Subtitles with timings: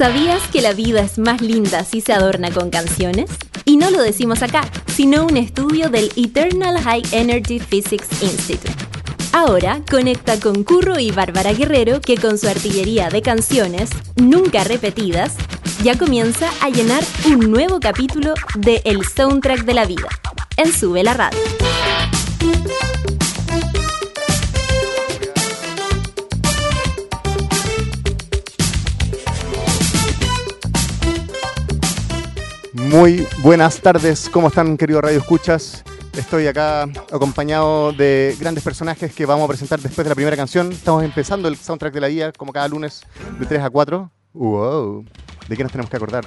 [0.00, 3.28] ¿Sabías que la vida es más linda si se adorna con canciones?
[3.66, 8.72] Y no lo decimos acá, sino un estudio del Eternal High Energy Physics Institute.
[9.34, 15.34] Ahora conecta con Curro y Bárbara Guerrero que con su artillería de canciones, nunca repetidas,
[15.84, 20.08] ya comienza a llenar un nuevo capítulo de El Soundtrack de la Vida,
[20.56, 21.38] en Sube la Radio.
[32.90, 35.84] Muy buenas tardes, ¿cómo están queridos Radio Escuchas?
[36.12, 40.72] Estoy acá acompañado de grandes personajes que vamos a presentar después de la primera canción.
[40.72, 43.02] Estamos empezando el soundtrack de la guía, como cada lunes,
[43.38, 44.10] de 3 a 4.
[44.32, 45.04] Wow,
[45.48, 46.24] ¿de qué nos tenemos que acordar?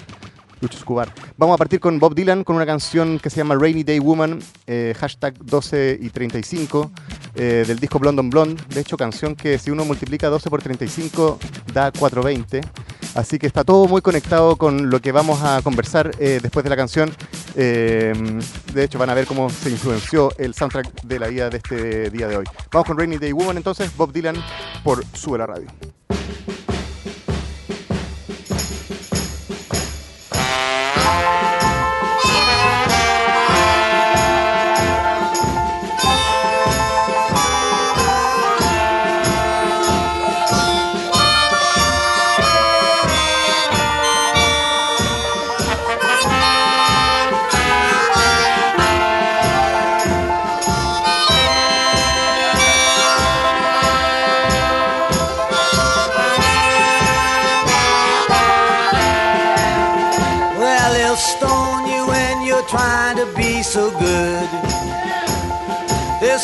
[0.61, 1.13] Lucho Escobar.
[1.35, 4.39] Vamos a partir con Bob Dylan con una canción que se llama Rainy Day Woman,
[4.65, 6.93] eh, hashtag 12 y 35,
[7.35, 8.63] eh, del disco Blonde on Blonde.
[8.69, 11.39] De hecho, canción que si uno multiplica 12 por 35
[11.73, 12.61] da 420.
[13.15, 16.69] Así que está todo muy conectado con lo que vamos a conversar eh, después de
[16.69, 17.11] la canción.
[17.55, 18.13] Eh,
[18.73, 22.09] de hecho, van a ver cómo se influenció el soundtrack de la vida de este
[22.09, 22.45] día de hoy.
[22.71, 24.35] Vamos con Rainy Day Woman entonces, Bob Dylan
[24.83, 25.67] por Sube la Radio.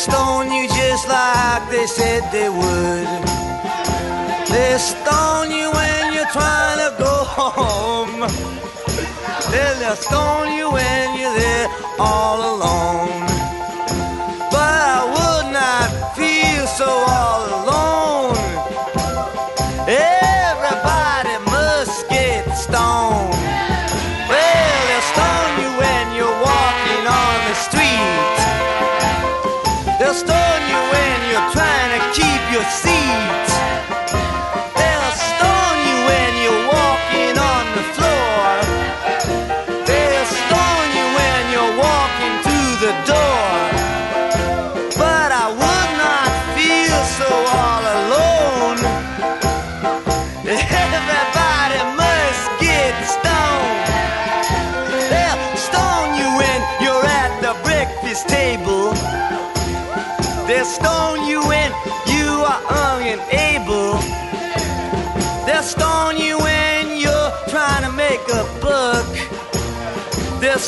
[0.00, 3.08] Stone you just like they said they would.
[4.48, 8.20] They'll stone you when you're trying to go home.
[9.52, 11.68] They'll stone you when you're there
[11.98, 13.26] all alone.
[14.54, 17.39] But I would not feel so all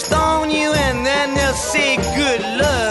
[0.04, 2.81] stone you and then they'll say good luck.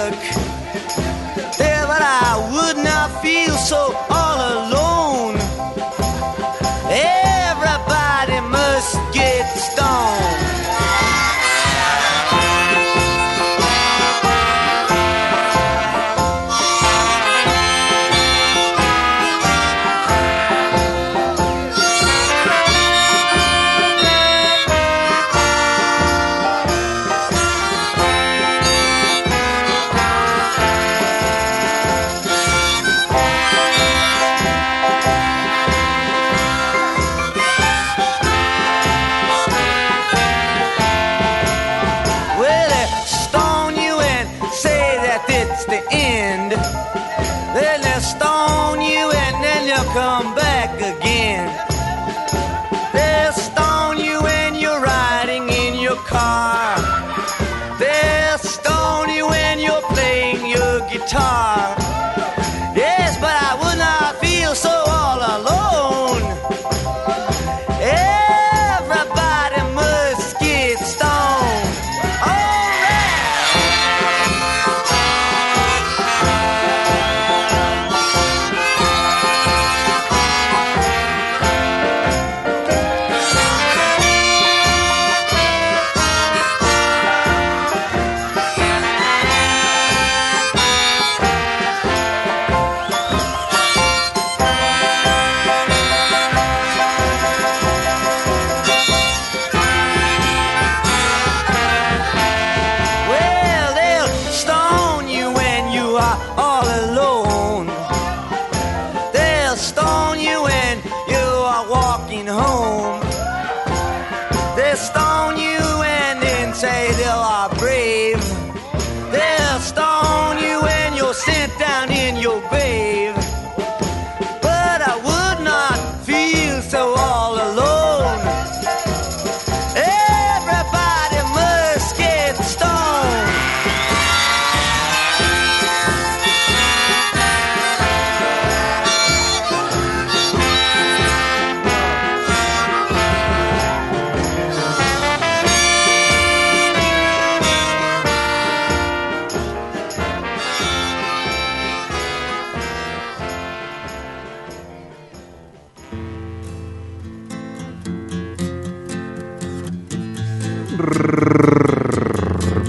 [116.61, 117.20] potato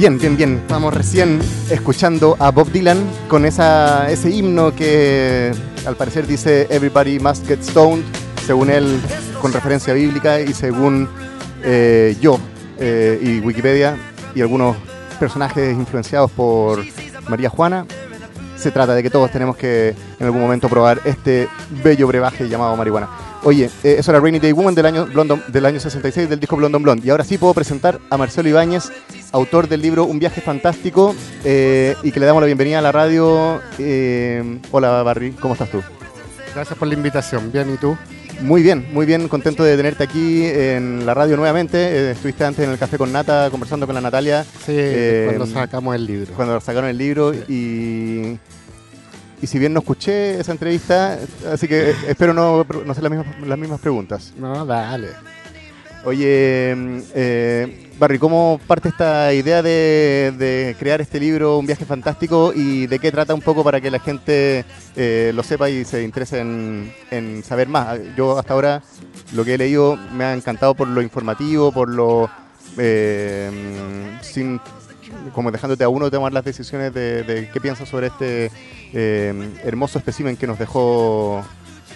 [0.02, 0.56] Bien, bien, bien.
[0.56, 1.38] Estamos recién
[1.70, 5.52] escuchando a Bob Dylan con esa, ese himno que
[5.86, 8.02] al parecer dice Everybody must get stoned,
[8.44, 9.00] según él,
[9.40, 11.08] con referencia bíblica y según
[11.62, 12.40] eh, yo
[12.80, 13.96] eh, y Wikipedia
[14.34, 14.76] y algunos
[15.20, 16.84] personajes influenciados por
[17.28, 17.86] María Juana.
[18.56, 21.48] Se trata de que todos tenemos que en algún momento probar este
[21.84, 23.08] bello brebaje llamado marihuana.
[23.44, 25.06] Oye, eh, eso era Rainy Day Woman del año,
[25.46, 27.06] del año 66 del disco Blonde on Blonde.
[27.06, 28.90] Y ahora sí puedo presentar a Marcelo Ibáñez,
[29.32, 31.14] autor del libro Un viaje fantástico,
[31.44, 33.60] eh, y que le damos la bienvenida a la radio.
[33.78, 35.82] Eh, hola Barry, ¿cómo estás tú?
[36.54, 37.50] Gracias por la invitación.
[37.50, 37.96] Bien, ¿y tú?
[38.42, 41.78] Muy bien, muy bien, contento de tenerte aquí en la radio nuevamente.
[41.78, 44.76] Eh, estuviste antes en el café con Nata conversando con la Natalia Sí,
[45.26, 46.32] cuando sacamos el libro.
[46.34, 48.38] cuando sacaron el libro y,
[49.40, 51.18] y si bien no escuché esa entrevista,
[51.52, 54.32] así que espero no, no hacer las mismas, las mismas preguntas.
[54.36, 55.08] No, dale.
[56.04, 62.52] Oye, mm, eh, Barry, ¿cómo parte esta idea de, crear este libro, Un viaje fantástico,
[62.54, 64.64] y de qué trata un poco para que la gente
[64.96, 68.00] eh, lo sepa y se interese en, saber más?
[68.16, 68.82] Yo hasta ahora
[69.32, 72.28] lo que he leído me ha encantado por lo informativo, por lo...
[72.78, 73.50] eh,
[74.18, 74.60] mm, sin
[75.34, 78.50] como dejándote a uno tomar las decisiones de, de qué piensas sobre este
[78.92, 81.44] eh, hermoso espécimen que nos dejó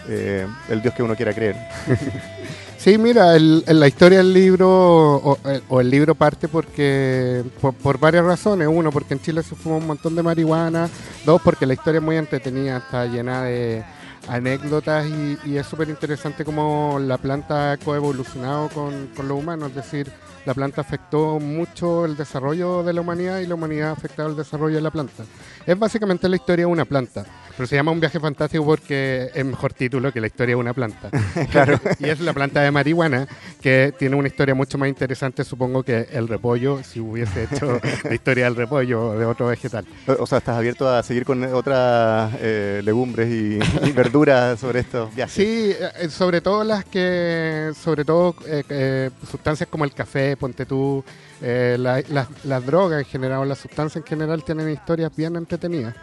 [0.08, 1.56] el Dios que uno quiera creer.
[2.86, 4.68] Sí, mira, la historia del libro,
[5.16, 8.68] o, eh, el libro parte porque por, varias razones.
[8.70, 10.88] Uno, porque en Chile se fuma un montón de marihuana.
[11.24, 13.84] Dos, porque la historia es muy entretenida, está llena de
[14.28, 19.70] anécdotas y, y es súper interesante cómo la planta ha coevolucionado con, con los humanos.
[19.70, 20.12] Es decir,
[20.44, 24.36] la planta afectó mucho el desarrollo de la humanidad y la humanidad ha afectado el
[24.36, 25.24] desarrollo de la planta.
[25.66, 27.26] Es básicamente la historia de una planta.
[27.56, 30.74] Pero se llama Un viaje fantástico porque es mejor título que la historia de una
[30.74, 31.10] planta.
[31.50, 31.80] claro.
[31.98, 33.26] y es la planta de marihuana
[33.62, 38.14] que tiene una historia mucho más interesante, supongo, que el repollo, si hubiese hecho la
[38.14, 39.86] historia del repollo o de otro vegetal.
[40.06, 43.58] O o sea, estás abierto a seguir con otras eh, legumbres y,
[43.88, 45.34] y verduras sobre estos viajes.
[45.34, 50.66] Sí, eh, sobre todo las que, sobre todo eh, eh, sustancias como el café, ponte
[50.66, 51.02] tú,
[51.40, 52.02] la-
[52.44, 55.94] las- drogas en general, o las sustancias en general tienen historias bien entretenidas.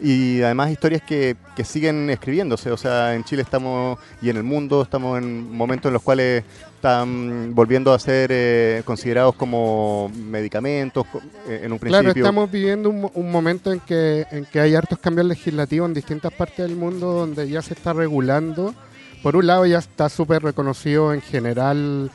[0.00, 2.70] Y además historias que, que siguen escribiéndose.
[2.70, 6.42] O sea, en Chile estamos y en el mundo estamos en momentos en los cuales
[6.74, 11.06] están volviendo a ser eh, considerados como medicamentos
[11.46, 12.02] eh, en un principio.
[12.02, 15.94] Claro, estamos viviendo un, un momento en que, en que hay hartos cambios legislativos en
[15.94, 18.74] distintas partes del mundo donde ya se está regulando.
[19.22, 22.10] Por un lado ya está súper reconocido en general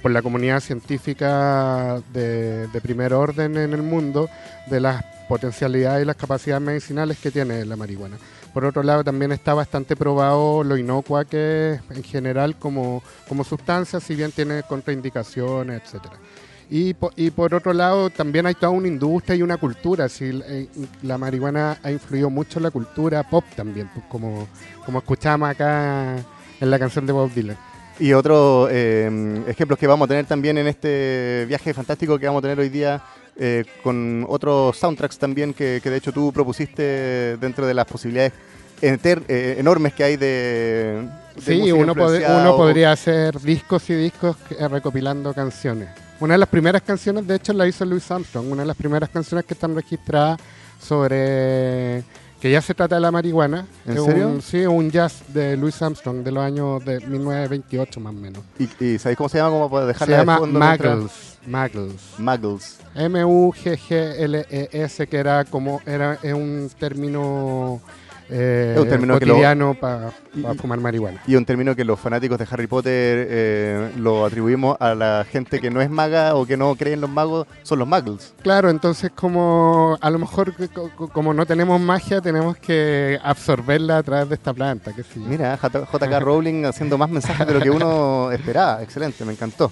[0.00, 4.28] por la comunidad científica de, de primer orden en el mundo
[4.70, 8.16] de las potencialidades y las capacidades medicinales que tiene la marihuana.
[8.54, 13.44] Por otro lado, también está bastante probado lo inocua que es en general como, como
[13.44, 16.16] sustancia, si bien tiene contraindicaciones, etcétera.
[16.70, 20.08] Y, po- y por otro lado, también hay toda una industria y una cultura.
[20.08, 20.68] Si eh,
[21.02, 24.48] la marihuana ha influido mucho en la cultura pop también, pues, como,
[24.84, 26.16] como escuchamos acá
[26.58, 27.56] en la canción de Bob Dylan.
[28.00, 32.40] Y otros eh, ejemplos que vamos a tener también en este viaje fantástico que vamos
[32.40, 33.00] a tener hoy día
[33.38, 38.32] eh, con otros soundtracks también que, que de hecho tú propusiste dentro de las posibilidades
[38.80, 41.06] enter- eh, enormes que hay de...
[41.34, 45.88] de Sí, uno, pod- uno podría hacer discos y discos eh, recopilando canciones.
[46.18, 48.50] Una de las primeras canciones, de hecho, la hizo Louis Armstrong.
[48.50, 50.40] Una de las primeras canciones que están registradas
[50.80, 52.02] sobre
[52.46, 53.66] que ya se trata de la marihuana.
[53.84, 54.28] ¿En serio?
[54.28, 58.44] Un, sí, un jazz de Louis Armstrong de los años de 1928 más o menos.
[58.56, 59.50] ¿Y, y sabéis cómo se llama?
[59.50, 61.38] Como para Se dejarla de llama Muggles.
[61.44, 62.00] Muggles.
[62.18, 62.78] Muggles.
[62.94, 63.82] M-U-G-G-L-E-S,
[65.02, 67.80] E que era como era es un término,
[68.30, 70.10] eh, Es un término que lo- cotidiano para
[70.58, 71.22] fumar marihuana.
[71.26, 75.60] Y un término que los fanáticos de Harry Potter eh, lo atribuimos a la gente
[75.60, 78.34] que no es maga o que no cree en los magos, son los muggles.
[78.42, 80.52] Claro, entonces como a lo mejor
[81.12, 84.92] como no tenemos magia, tenemos que absorberla a través de esta planta.
[84.92, 85.26] qué sé yo.
[85.26, 88.82] Mira, JK Rowling haciendo más mensajes de lo que uno esperaba.
[88.82, 89.70] Excelente, me encantó.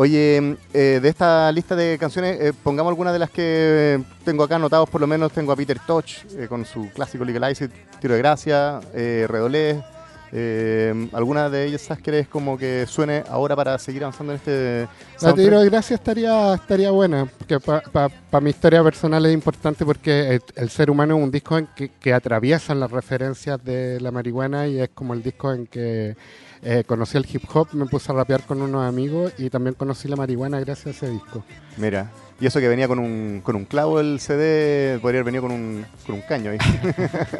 [0.00, 4.54] Oye, eh, de esta lista de canciones, eh, pongamos algunas de las que tengo acá
[4.54, 7.68] anotados, por lo menos tengo a Peter Touch eh, con su clásico Legalize
[8.00, 9.82] Tiro de Gracia, eh, Redolé.
[10.30, 14.86] Eh, ¿Alguna de ellas querés como que suene ahora para seguir avanzando en este
[15.20, 20.34] La tiro de gracia estaría, estaría buena, porque para mi historia personal es importante porque
[20.34, 24.12] el, el ser humano es un disco en que, que atraviesan las referencias de la
[24.12, 26.14] marihuana y es como el disco en que
[26.62, 30.08] eh, conocí el hip hop, me puse a rapear con unos amigos y también conocí
[30.08, 31.44] la marihuana gracias a ese disco.
[31.76, 32.10] Mira,
[32.40, 35.52] y eso que venía con un, con un clavo el CD, podría haber venido con
[35.52, 36.58] un, con un caño ahí.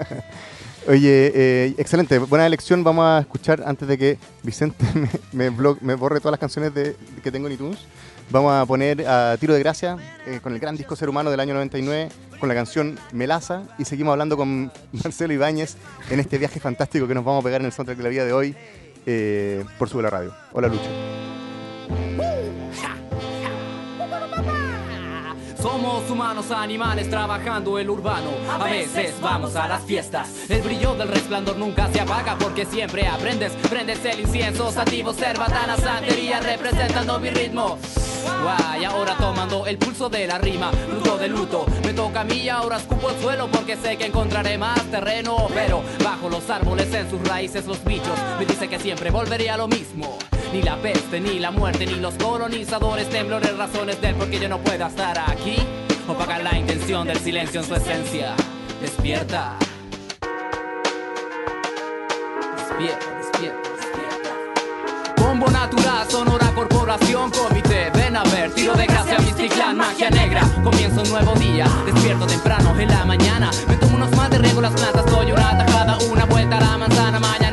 [0.89, 2.83] Oye, eh, excelente, buena elección.
[2.83, 4.85] Vamos a escuchar antes de que Vicente
[5.33, 7.79] me, me, blo- me borre todas las canciones de, que tengo en iTunes.
[8.31, 9.97] Vamos a poner a Tiro de Gracia
[10.27, 12.09] eh, con el gran disco Ser Humano del año 99,
[12.39, 13.63] con la canción Melaza.
[13.79, 15.77] Y seguimos hablando con Marcelo Ibáñez
[16.11, 18.25] en este viaje fantástico que nos vamos a pegar en el soundtrack de la vida
[18.25, 18.55] de hoy
[19.11, 20.35] eh, por Sube la Radio.
[20.53, 22.28] Hola, Lucho.
[25.61, 28.31] Somos humanos animales trabajando el urbano.
[28.49, 30.49] A veces vamos a las fiestas.
[30.49, 33.53] El brillo del resplandor nunca se apaga porque siempre aprendes.
[33.69, 37.77] Prendes el incienso, sativo, cerbatana, santería representando mi ritmo.
[38.43, 41.67] Guay, ahora tomando el pulso de la rima, luto de luto.
[41.85, 45.49] Me toca a mí y ahora escupo el suelo porque sé que encontraré más terreno.
[45.53, 49.57] Pero bajo los árboles, en sus raíces, los bichos me dicen que siempre volvería a
[49.57, 50.19] lo mismo.
[50.53, 54.49] Ni la peste, ni la muerte, ni los colonizadores, temblores, razones del por qué yo
[54.49, 55.57] no pueda estar aquí.
[56.09, 58.35] Opaca la intención del silencio en su esencia.
[58.81, 59.57] Despierta.
[62.57, 65.23] Despierta, despierta, despierta.
[65.23, 67.91] Bombo natural, sonora corporación, comité.
[67.93, 70.41] Ven a ver, tiro de gracia, Mysticlan, magia negra.
[70.65, 73.51] Comienza un nuevo día, despierto temprano en la mañana.
[73.69, 77.21] Me tomo unos mates, riego las plantas, doy una tajada, una vuelta a la manzana
[77.21, 77.48] mañanera.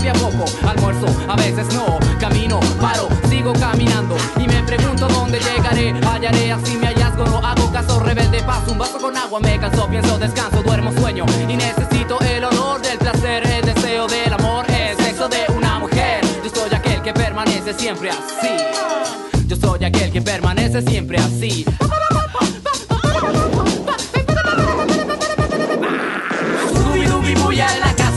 [0.00, 1.98] Sabía poco, almuerzo, a veces no.
[2.18, 4.16] Camino, paro, sigo caminando.
[4.38, 5.94] Y me pregunto dónde llegaré.
[6.06, 8.42] Hallaré así mi hallazgo, no hago caso rebelde.
[8.42, 11.26] Paso un vaso con agua, me canso, pienso, descanso, duermo, sueño.
[11.48, 16.20] Y necesito el olor del placer, el deseo del amor, el sexo de una mujer.
[16.42, 19.46] Yo soy aquel que permanece siempre así.
[19.46, 21.66] Yo soy aquel que permanece siempre así.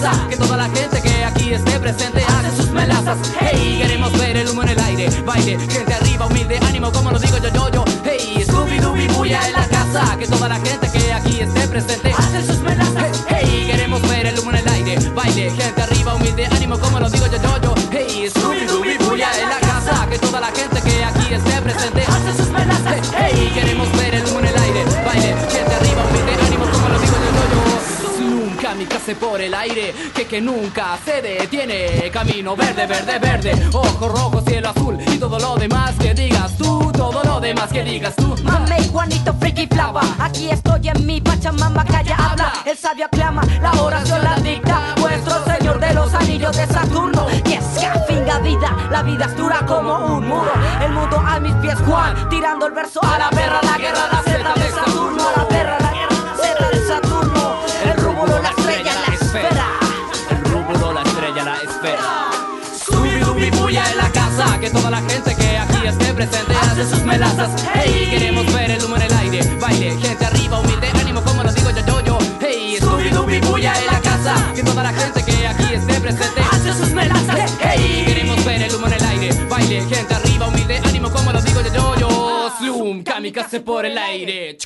[0.04, 3.18] Que toda la gente que aquí esté presente hace sus melazas.
[3.40, 7.20] Hey, queremos ver el humo en el aire Baile, gente arriba, humilde, ánimo como lo
[7.20, 7.86] digo yo, yo, yo.
[8.04, 12.46] Hey, Scooby-Dooby bulla en la casa Que toda la gente que aquí esté presente hace
[12.46, 13.24] sus melazas.
[13.30, 17.10] Hey, queremos ver el humo en el aire Baile, gente arriba, humilde, ánimo como lo
[17.10, 17.76] digo yo, yo, yo.
[17.90, 22.04] Hey, Scooby-Dooby bulla en la casa Que toda la gente que aquí esté presente
[29.04, 32.10] Kamikaze por el aire Que que nunca se detiene.
[32.12, 36.92] Camino verde, verde, verde Ojo rojo, cielo azul Y todo lo demás que digas tú
[36.94, 38.36] Todo lo demás que digas tú.
[38.44, 40.02] Mamey, Juanito, friki, flava.
[40.20, 42.54] Aquí estoy en mi Pachamama, calla, habla.
[42.66, 44.96] El sabio aclama, la oración la dicta.
[45.00, 47.26] Vuestro señor de los anillos de Saturno.
[47.44, 47.66] Que es
[48.08, 50.52] finga vida, la vida es dura como un muro.
[50.82, 54.22] El mundo a mis pies, Juan Tirando el verso a la perra La guerra, la
[54.22, 55.24] zeta de Saturno.
[55.28, 55.63] A la perra,
[64.34, 68.84] Que toda la gente que aquí esté presente hace sus melazas Hey, queremos ver el
[68.84, 72.18] humo en el aire Baile, gente arriba, humilde, ánimo como lo digo yo, yo, yo
[72.42, 76.74] Hey, Scooby-Dooby bulla en la casa Que toda la gente que aquí esté presente hace
[76.74, 81.12] sus melazas Hey, queremos ver el humo en el aire Baile, gente arriba, humilde, ánimo
[81.12, 84.58] como lo digo yo, yo, yo Slum, kamikaze por el aire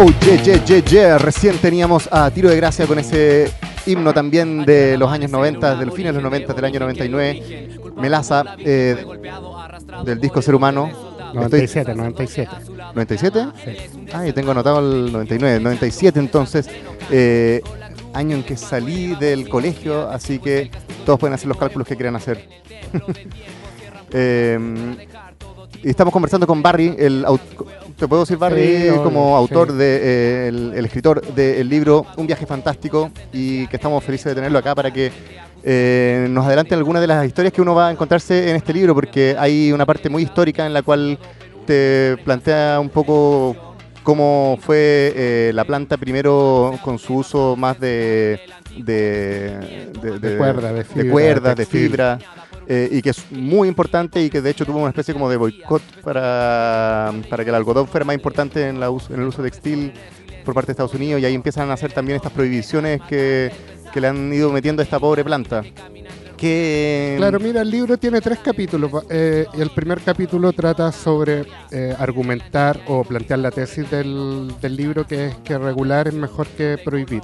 [0.00, 1.18] Oh, yeah, yeah, yeah, yeah.
[1.18, 3.50] Recién teníamos a Tiro de Gracia con ese
[3.84, 7.68] himno también de los años 90, del fin de los 90, del año 99.
[7.96, 9.04] Melaza, eh,
[10.04, 10.86] del disco Ser Humano.
[10.86, 12.50] Estoy- 97, 97.
[12.94, 13.52] ¿97?
[14.14, 16.68] Ah, yo tengo anotado el 99, 97 entonces,
[17.10, 17.60] eh,
[18.14, 20.70] año en que salí del colegio, así que
[21.04, 22.48] todos pueden hacer los cálculos que quieran hacer.
[24.10, 24.58] Eh,
[25.82, 27.24] estamos conversando con Barry, el
[27.96, 29.76] te puedo decir Barry Sí, como autor sí.
[29.76, 34.34] de eh, el, el escritor del libro Un viaje fantástico y que estamos felices de
[34.36, 35.10] tenerlo acá para que
[35.64, 38.94] eh, nos adelante algunas de las historias que uno va a encontrarse en este libro
[38.94, 41.18] porque hay una parte muy histórica en la cual
[41.66, 43.56] te plantea un poco
[44.02, 48.40] cómo fue eh, la planta primero con su uso más de
[48.78, 52.18] de, De cuerda, de fibra, cuerdas, de fibra,
[52.68, 55.36] eh, y que es muy importante y que de hecho tuvo una especie como de
[55.38, 59.42] boicot para, para que el algodón fuera más importante en, la us- en el uso
[59.42, 59.92] textil
[60.44, 63.50] por parte de Estados Unidos y ahí empiezan a hacer también estas prohibiciones que,
[63.92, 65.62] que le han ido metiendo a esta pobre planta.
[67.18, 68.92] Claro, mira, el libro tiene tres capítulos.
[69.10, 75.04] eh, el primer capítulo trata sobre eh, argumentar o plantear la tesis del, del libro
[75.04, 77.22] que es que regular es mejor que prohibir.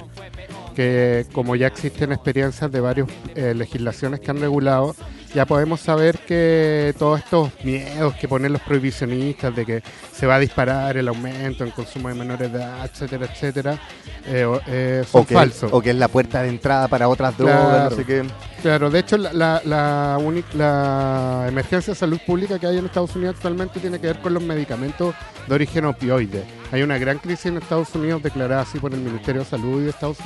[0.75, 4.93] Que como ya existen experiencias de varias legislaciones que han regulado,
[5.35, 10.35] ya podemos saber que todos estos miedos que ponen los prohibicionistas de que se va
[10.35, 13.79] a disparar el aumento en consumo de menores de edad, etcétera, etcétera,
[14.27, 15.71] eh, eh, son o que, falsos.
[15.73, 17.89] o que es la puerta de entrada para otras drogas, Claro.
[17.89, 18.23] no sé qué.
[18.61, 22.85] Claro, de hecho la, la, la, uni- la emergencia de salud pública que hay en
[22.85, 25.13] Estados Unidos actualmente tiene que ver con los medicamentos
[25.47, 26.43] de origen opioide.
[26.71, 29.83] Hay una gran crisis en Estados Unidos declarada así por el Ministerio de Salud y
[29.85, 30.17] de Estados,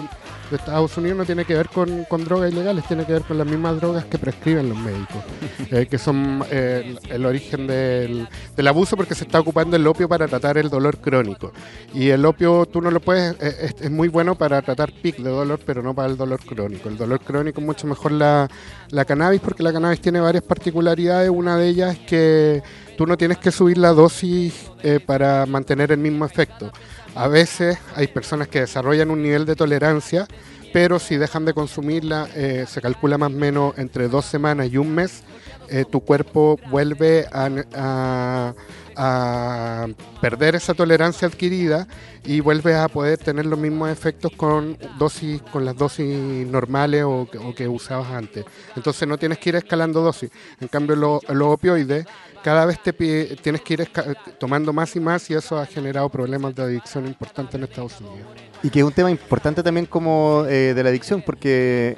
[0.49, 3.37] de Estados Unidos no tiene que ver con, con drogas ilegales, tiene que ver con
[3.37, 5.23] las mismas drogas que prescriben los médicos,
[5.71, 9.85] eh, que son eh, el, el origen del, del abuso porque se está ocupando el
[9.85, 11.51] opio para tratar el dolor crónico.
[11.93, 15.17] Y el opio tú no lo puedes, eh, es, es muy bueno para tratar pic
[15.17, 16.89] de dolor, pero no para el dolor crónico.
[16.89, 18.47] El dolor crónico es mucho mejor la,
[18.91, 21.29] la cannabis porque la cannabis tiene varias particularidades.
[21.29, 22.63] Una de ellas es que
[22.97, 24.53] tú no tienes que subir la dosis
[24.83, 26.71] eh, para mantener el mismo efecto.
[27.15, 30.27] A veces hay personas que desarrollan un nivel de tolerancia,
[30.71, 34.77] pero si dejan de consumirla, eh, se calcula más o menos entre dos semanas y
[34.77, 35.23] un mes,
[35.69, 38.53] eh, tu cuerpo vuelve a, a-
[39.01, 39.87] a
[40.21, 41.87] perder esa tolerancia adquirida
[42.25, 47.27] y vuelves a poder tener los mismos efectos con dosis con las dosis normales o
[47.55, 48.43] que, usabas antes.
[48.75, 50.29] Entonces no tienes que ir escalando dosis.
[50.59, 52.05] En cambio, lo- los opioides
[52.43, 53.89] cada vez te tienes que ir
[54.37, 58.27] tomando más y más y eso ha generado problemas de adicción importantes en Estados Unidos.
[58.61, 61.97] Y que es un tema importante también como eh, de la adicción, porque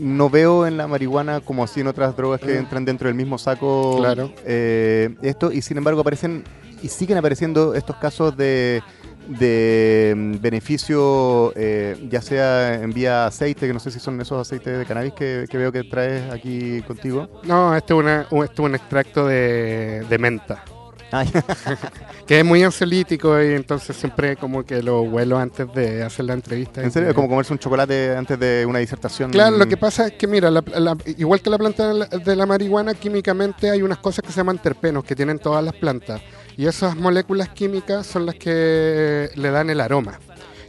[0.00, 2.58] no veo en la marihuana como así en otras drogas que Mm.
[2.58, 4.32] entran dentro del mismo saco Claro.
[4.46, 6.42] eh, esto, y sin embargo aparecen
[6.82, 8.82] y siguen apareciendo estos casos de,
[9.28, 14.40] de mm, beneficio, eh, ya sea en vía aceite, que no sé si son esos
[14.40, 17.28] aceites de cannabis que, que veo que traes aquí contigo.
[17.44, 20.64] No, este es, una- este es un extracto de, de menta.
[22.26, 26.34] Que es muy ansiolítico y entonces siempre como que lo huelo antes de hacer la
[26.34, 26.82] entrevista.
[26.82, 27.08] ¿En serio?
[27.08, 29.30] Es como comerse un chocolate antes de una disertación.
[29.32, 32.06] Claro, lo que pasa es que, mira, la- la- igual que la planta de la,
[32.06, 35.74] de la marihuana, químicamente hay unas cosas que se llaman terpenos que tienen todas las
[35.74, 36.20] plantas.
[36.56, 40.18] Y esas moléculas químicas son las que le dan el aroma.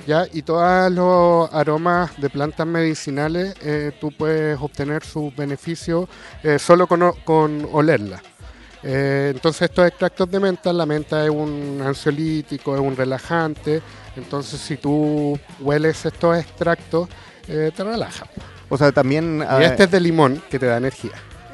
[0.07, 0.25] ¿ya?
[0.33, 6.09] Y todos los aromas de plantas medicinales, eh, tú puedes obtener sus beneficios
[6.43, 8.21] eh, solo con, o- con olerlas.
[8.83, 13.81] Eh, entonces estos extractos de menta, la menta es un ansiolítico, es un relajante,
[14.15, 17.07] entonces si tú hueles estos extractos,
[17.47, 18.25] eh, te relaja.
[18.69, 19.39] O sea, también...
[19.39, 21.11] Y ah, este es de limón, que te da energía.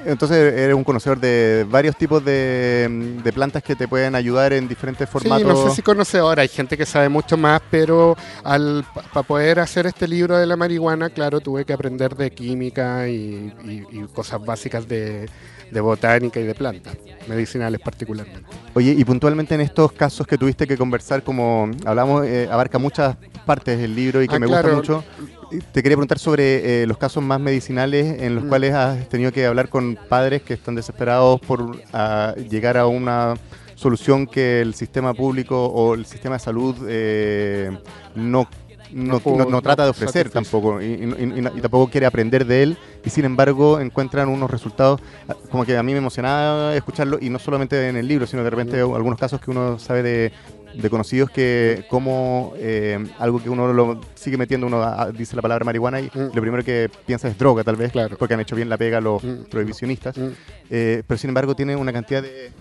[0.08, 2.88] Entonces eres un conocedor de varios tipos de,
[3.24, 5.42] de plantas que te pueden ayudar en diferentes formatos.
[5.42, 9.28] Sí, no sé si conoce ahora, hay gente que sabe mucho más, pero al para
[9.28, 13.86] poder hacer este libro de la marihuana, claro, tuve que aprender de química y, y-
[13.92, 15.28] y cosas básicas de,
[15.72, 16.96] de botánica y de plantas,
[17.28, 18.48] medicinales particularmente.
[18.76, 23.18] Oye, y puntualmente en estos casos que tuviste que conversar, como hablamos, eh, abarca muchas
[23.46, 24.78] partes del libro y que Ah, me claro.
[24.78, 25.04] gusta mucho.
[25.50, 28.50] Te quería preguntar sobre eh, los casos más medicinales en los Mm.
[28.50, 33.36] cuales has tenido que hablar con padres que están desesperados por ah, llegar a una
[33.76, 37.70] solución que el sistema público o el sistema de salud eh,
[38.16, 38.48] no,
[38.92, 42.78] no, No trata de ofrecer tampoco y, y- y- y tampoco quiere aprender de él
[43.06, 47.30] y sin embargo encuentran unos resultados ah, como que a mí me emocionaba escucharlo y
[47.30, 48.96] no solamente en el libro sino de repente Mm.
[48.96, 50.32] algunos casos que uno sabe de,
[50.74, 55.42] de conocidos que como eh, algo que uno lo sigue metiendo uno ah, dice la
[55.42, 56.32] palabra marihuana y Mm.
[56.34, 58.18] lo primero que piensa es droga tal vez Claro.
[58.18, 59.44] porque han hecho bien la pega los Mm.
[59.50, 60.28] prohibicionistas Mm.
[60.70, 62.52] eh, pero sin embargo tiene una cantidad de,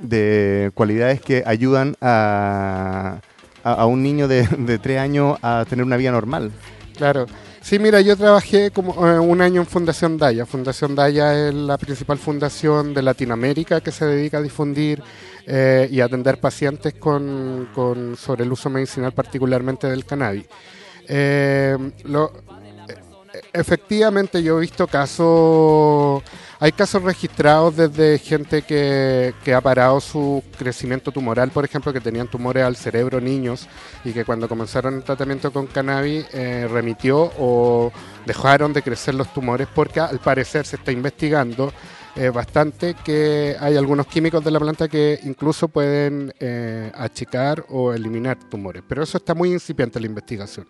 [0.00, 3.18] de cualidades que ayudan a,
[3.64, 6.50] a, a un niño de, de tres años a tener una vida normal.
[6.96, 7.26] Claro.
[7.60, 10.46] Sí, mira, yo trabajé como eh, un año en Fundación Daya.
[10.46, 15.02] Fundación Daya es la principal fundación de Latinoamérica que se dedica a difundir
[15.46, 20.44] eh, y atender pacientes con, con- sobre el uso medicinal, particularmente del cannabis.
[21.08, 26.22] Eh, eh, efectivamente, yo he visto casos,
[26.58, 32.00] hay casos registrados desde gente que, que ha parado su crecimiento tumoral, por ejemplo, que
[32.00, 33.68] tenían tumores al cerebro niños
[34.04, 37.92] y que cuando comenzaron el tratamiento con cannabis remitió o
[38.24, 41.72] dejaron de crecer los tumores porque al parecer se está investigando
[42.16, 47.92] eh, bastante que hay algunos químicos de la planta que incluso pueden eh, achicar o
[47.92, 48.82] eliminar tumores.
[48.88, 50.66] Pero eso está muy incipiente en la investigación.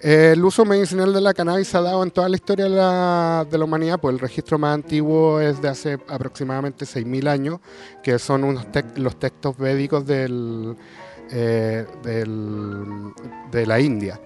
[0.00, 3.64] Eh, el uso medicinal de la cannabis ha dado en toda la historia de la,
[3.64, 7.60] humanidad, pues el registro más antiguo es de hace aproximadamente 6.000 años,
[8.02, 10.76] que son unos los textos védicos del,
[11.32, 14.20] eh, de la India.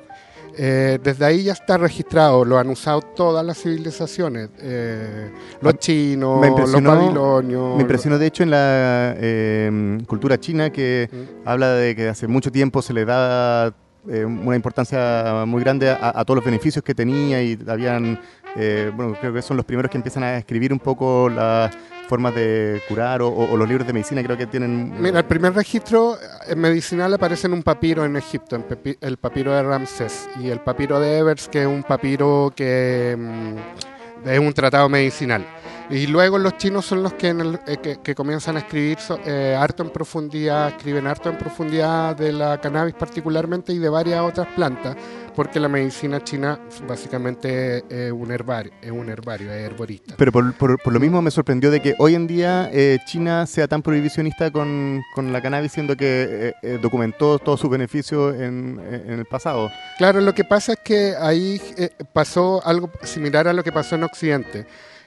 [0.57, 6.47] Eh, desde ahí ya está registrado, lo han usado todas las civilizaciones, eh, los chinos,
[6.49, 7.77] los babilonios.
[7.77, 11.49] Me impresionó de hecho en la eh, cultura china que Mm.
[11.49, 13.73] habla de que hace mucho tiempo se le da
[14.09, 18.19] eh, una importancia muy grande a, a todos los beneficios que tenía y habían,
[18.57, 21.71] eh, bueno, creo que son los primeros que empiezan a escribir un poco las
[22.11, 25.01] formas de curar o, los libros de medicina creo que tienen...
[25.01, 26.18] Mira, el primer registro
[26.49, 28.61] eh, medicinal aparece en un papiro en Egipto,
[29.01, 34.29] el papiro de Ramsés, y el papiro de Evers, que es un papiro que mm,
[34.29, 35.46] es un tratado medicinal.
[35.88, 39.57] Y luego los chinos son los que, en el- eh, que, comienzan a escribir eh,
[39.59, 44.49] harto en profundidad, escriben harto en profundidad de la cannabis particularmente y de varias otras
[44.55, 44.96] plantas,
[45.35, 50.14] porque la medicina china básicamente es un herbario, es un herbario, es herborista.
[50.16, 53.47] Pero por, por- por lo mismo me sorprendió de que hoy en día eh, China
[53.47, 58.35] sea tan prohibicionista con, con la cannabis, siendo que eh, eh, documentó todos sus beneficios
[58.35, 59.71] en, en el pasado.
[59.99, 63.95] Claro, lo que pasa es que ahí eh, pasó algo similar a lo que pasó
[63.97, 64.66] en Occidente.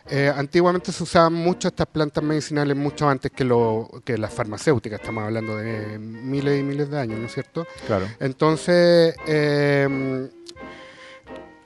[0.10, 5.00] Eh, antiguamente se usaban mucho estas plantas medicinales mucho antes que, lo, que las farmacéuticas,
[5.00, 7.66] estamos hablando de miles y miles de años, ¿no es cierto?
[7.88, 8.06] Claro.
[8.20, 10.30] Entonces, eh,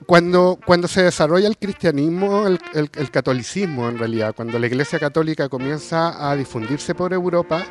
[0.05, 4.99] cuando, cuando se desarrolla el cristianismo, el, el- el catolicismo en realidad, cuando la Iglesia
[4.99, 7.65] Católica comienza a difundirse por Europa,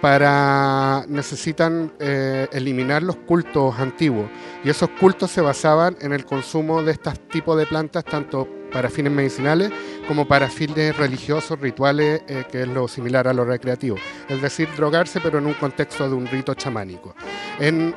[0.00, 4.30] para necesitan eh, eliminar los cultos antiguos.
[4.64, 8.88] Y esos cultos se basaban en el consumo de estos tipos de plantas, tanto para
[8.88, 9.70] fines medicinales
[10.06, 13.96] como para fines religiosos, rituales, eh, que es lo similar a lo recreativo.
[14.28, 17.14] Es decir, drogarse, pero en un contexto de un rito chamánico.
[17.58, 17.94] En,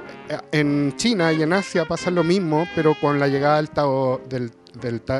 [0.52, 4.52] en China y en Asia pasa lo mismo, pero con la llegada del, tao- del,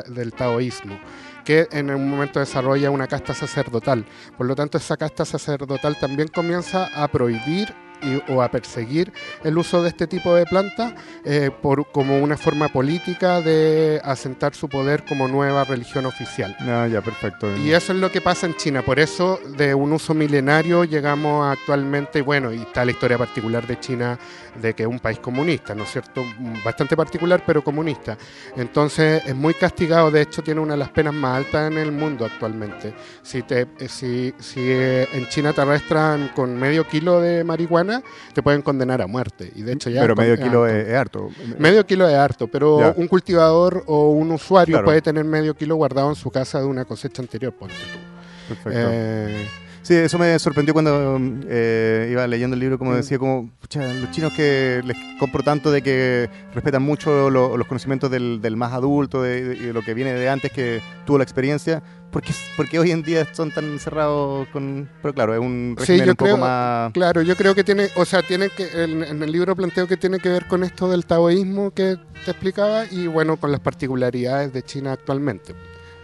[0.08, 0.98] del taoísmo
[1.44, 4.06] que en un momento desarrolla una casta sacerdotal.
[4.38, 7.68] Por lo tanto, esa casta sacerdotal también comienza a prohibir
[8.04, 9.12] y- o a perseguir
[9.42, 14.54] el uso de este tipo de plantas eh, por, como una forma política de asentar
[14.54, 16.56] su poder como nueva religión oficial.
[16.60, 17.54] Ah, ya, perfecto.
[17.56, 18.82] Y eso es lo que pasa en China.
[18.82, 23.78] Por eso, de un uso milenario, llegamos actualmente, bueno, y está la historia particular de
[23.80, 24.18] China,
[24.60, 26.22] de que es un país comunista, ¿no es cierto?
[26.64, 28.16] Bastante particular, pero comunista.
[28.56, 30.10] Entonces, es muy castigado.
[30.10, 32.94] De hecho, tiene una de las penas más altas en el mundo actualmente.
[33.22, 37.93] Si, te, eh, si, si eh, en China te arrestan con medio kilo de marihuana,
[38.32, 39.50] te pueden condenar a muerte.
[39.54, 40.00] Y de hecho, ya.
[40.02, 41.28] Pero medio kilo es, es harto.
[41.58, 42.94] Medio kilo es harto, pero Ya.
[42.96, 44.84] un cultivador o un usuario Claro.
[44.86, 48.54] puede tener medio kilo guardado en su casa de una cosecha anterior, ponte tú.
[48.54, 48.88] Perfecto.
[48.92, 49.46] Eh,
[49.84, 52.96] Sí, eso me sorprendió cuando eh, iba leyendo el libro, como Mm.
[52.96, 57.66] decía, como, pucha, los chinos que les compro tanto de que respetan mucho lo- los
[57.66, 60.80] conocimientos del, del más adulto de, de- y de lo que viene de antes, que
[61.04, 64.88] tuvo la experiencia, ¿por qué, por qué hoy en día son tan cerrados con...?
[65.02, 66.92] Pero claro, es un Sí, régimen yo un poco creo- más...
[66.94, 69.98] claro, yo creo que tiene, o sea, tiene que, en, en el libro planteo que
[69.98, 74.50] tiene que ver con esto del taoísmo que te explicaba y bueno, con las particularidades
[74.50, 75.52] de China actualmente.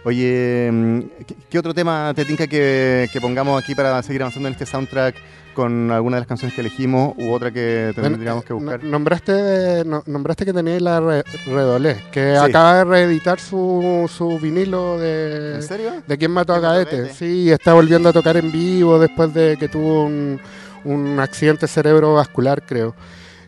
[0.03, 4.47] Oye, mm, ¿qué, qué otro tema te tinca que, que pongamos aquí para seguir avanzando
[4.47, 5.15] en este soundtrack
[5.53, 8.83] con alguna de las canciones que elegimos u otra que tendríamos que eh, buscar?
[8.83, 12.41] no- nombraste, no- nombraste que teníais la Re- Redolé, que Sí.
[12.49, 15.55] acaba de reeditar su, su vinilo de...
[15.55, 15.91] ¿En serio?
[16.07, 16.59] ¿De quién mató a.
[16.59, 17.13] Gaete?
[17.13, 20.39] Sí, está volviendo a tocar en vivo después de que tuvo un,
[20.85, 22.95] un accidente cerebrovascular, creo.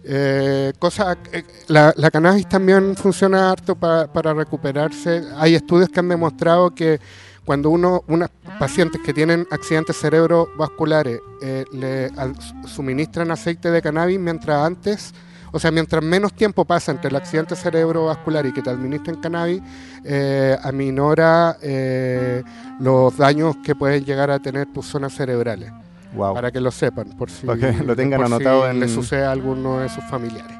[0.05, 5.23] Eh, cosa, eh, la, cannabis también funciona harto pa- para recuperarse.
[5.37, 6.99] Hay estudios que han demostrado que
[7.45, 8.03] cuando uno,
[8.59, 12.11] pacientes que tienen accidentes cerebrovasculares eh, le
[12.67, 15.13] suministran aceite de cannabis mientras antes,
[15.51, 19.61] o sea, mientras menos tiempo pasa entre el accidente cerebrovascular y que te administren cannabis,
[20.63, 21.57] aminora
[22.79, 25.71] los daños que pueden llegar a tener tus zonas cerebrales.
[26.15, 26.33] Wow.
[26.33, 29.23] Para que lo sepan, por si, que lo tengan por si anotado en- le sucede
[29.25, 30.57] a alguno de sus familiares.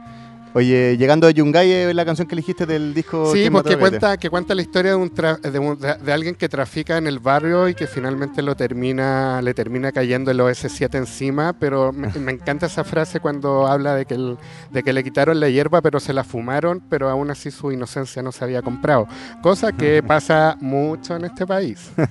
[0.56, 3.76] Oye, llegando a Yungay, ¿es la canción que elegiste del disco Sí, ¿Quién mató porque
[3.76, 3.90] Gaete?
[3.90, 7.08] cuenta, que cuenta la historia de, un tra- de, un- de alguien que trafica en
[7.08, 12.10] el barrio y que finalmente lo termina, le termina cayendo el OS7 encima, pero me,
[12.20, 14.38] me encanta esa frase cuando habla de que, el-
[14.72, 18.22] de que le quitaron la hierba pero se la fumaron, pero aún así su inocencia
[18.22, 19.08] no se había comprado,
[19.42, 21.90] cosa que pasa mucho en este país.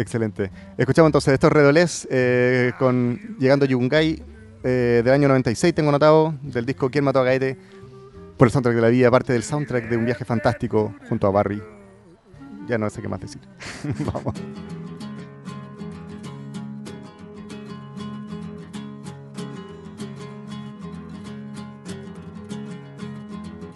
[0.00, 0.50] Excelente.
[0.78, 4.22] Escuchamos entonces estos redolés eh, con Llegando Yungay
[4.64, 7.58] eh, del año 96, tengo notado, del disco ¿Quién mató a Gaete?
[8.38, 11.30] Por el soundtrack de la vida, parte del soundtrack de un viaje fantástico junto a
[11.30, 11.62] Barry.
[12.66, 13.42] Ya no sé qué más decir.
[14.10, 14.34] Vamos.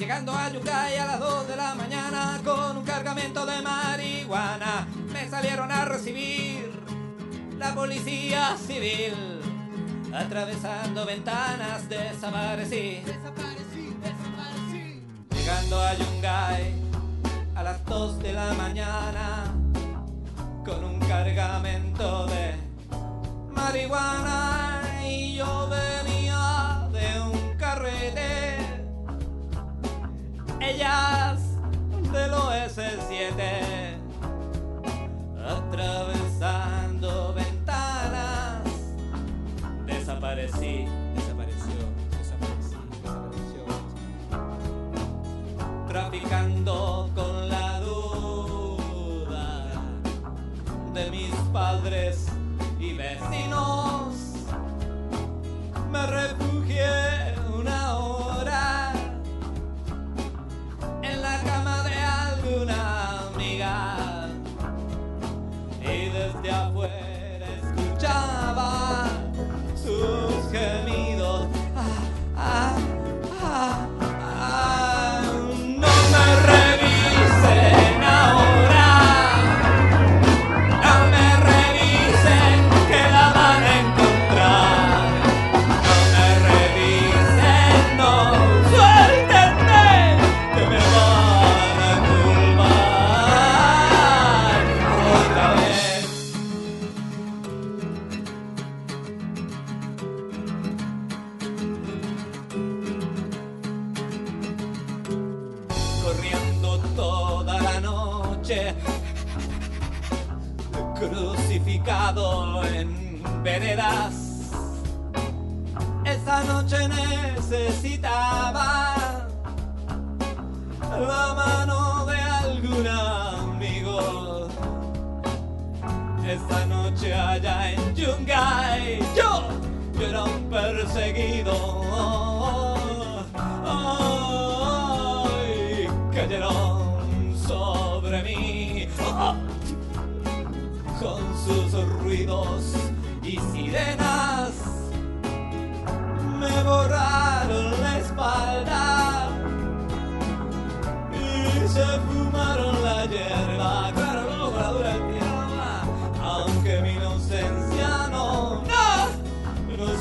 [0.05, 4.87] Llegando a Yungay a las 2 de la mañana con un cargamento de marihuana.
[5.11, 6.71] Me salieron a recibir
[7.57, 9.14] la policía civil.
[10.12, 13.03] Atravesando ventanas desaparecí.
[15.31, 16.75] Llegando a Yungay
[17.55, 19.55] a las 2 de la mañana
[20.67, 22.57] con un cargamento de
[23.55, 28.54] marihuana y yo venía de un carrete.
[30.66, 31.40] Ellas
[32.12, 33.94] del OS7
[35.46, 38.62] atravesando ventanas
[39.85, 41.74] desaparecí, desapareció,
[42.18, 43.62] desaparecí, desapareció.
[45.87, 49.66] Traficando con la duda
[50.94, 52.27] de mis padres
[52.81, 54.14] y vecinos.
[55.90, 56.07] Me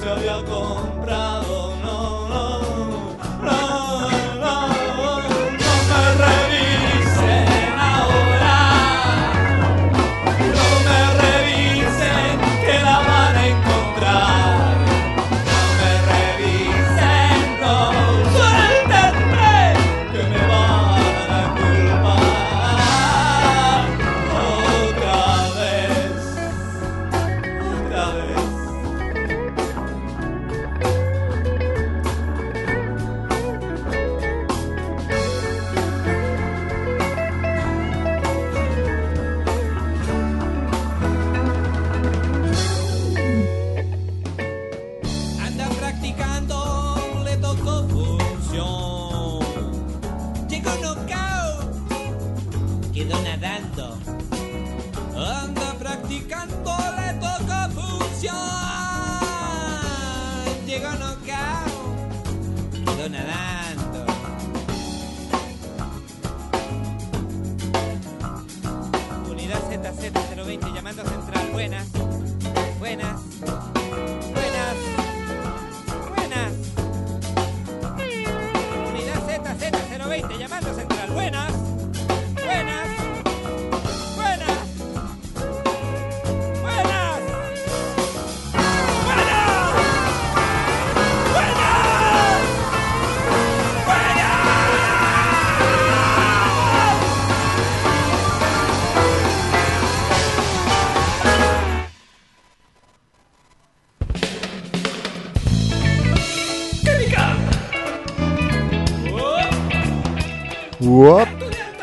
[0.04, 0.92] se había comprado,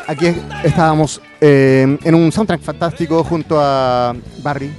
[0.07, 0.27] Aquí
[0.63, 4.71] estábamos eh, en un soundtrack fantástico junto a Barry,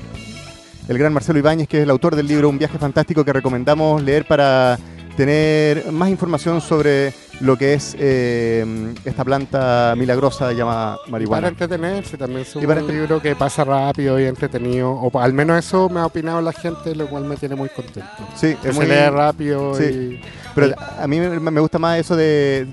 [0.88, 4.02] el gran Marcelo Ibáñez, que es el autor del libro Un viaje fantástico que recomendamos
[4.02, 4.78] leer para
[5.16, 11.48] tener más información sobre lo que es eh, esta planta milagrosa llamada Para marihuana.
[11.48, 14.92] entretenerse también es un para libro que pasa rápido y entretenido.
[14.92, 18.08] O al menos eso me ha opinado la gente, lo cual me tiene muy contento.
[18.36, 19.84] Sí, Que es se muy lee rápido sí.
[19.84, 20.20] y
[20.54, 22.68] Pero a mí me gusta más eso de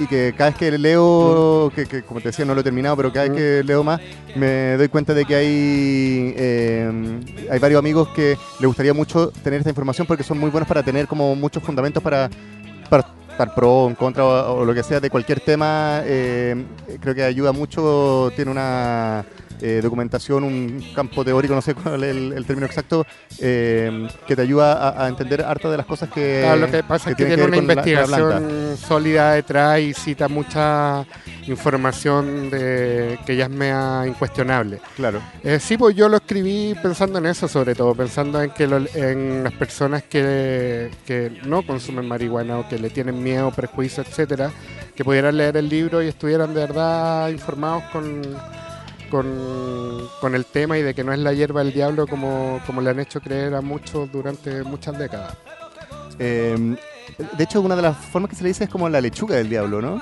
[0.00, 3.12] y que cada vez que leo, que, como te decía no lo he terminado, pero
[3.12, 4.00] cada vez que leo más
[4.34, 9.58] me doy cuenta de que hay, eh, hay varios amigos que les gustaría mucho tener
[9.58, 12.30] esta información porque son muy buenos para tener como muchos fundamentos para,
[12.88, 16.00] para estar pro en contra o, o lo que sea de cualquier tema.
[16.04, 16.64] eh,
[17.00, 19.24] creo que ayuda mucho, tiene una
[19.60, 23.06] eh, documentación, un campo teórico, no sé cuál es el, el término exacto,
[23.38, 26.40] eh, que te ayuda a, a entender harta de las cosas que...
[26.42, 31.04] Claro, lo que pasa es que tiene una la- investigación sólida detrás y cita mucha
[31.46, 34.80] información de, que ya es mea incuestionable.
[34.96, 35.20] Claro.
[35.42, 38.86] Eh, sí, pues yo lo escribí pensando en eso, sobre todo, pensando en que lo-
[38.94, 44.50] en las personas que, que no consumen marihuana o que le tienen miedo, prejuicio, etcétera,
[44.94, 48.22] que pudieran leer el libro y estuvieran de verdad informados con,
[49.10, 52.80] con, con el tema y de que no es la hierba del diablo como, como
[52.80, 55.36] le han hecho creer a muchos durante muchas décadas.
[56.18, 56.76] Eh,
[57.36, 59.48] de hecho, una de las formas que se le dice es como la lechuga del
[59.48, 60.00] diablo, ¿no?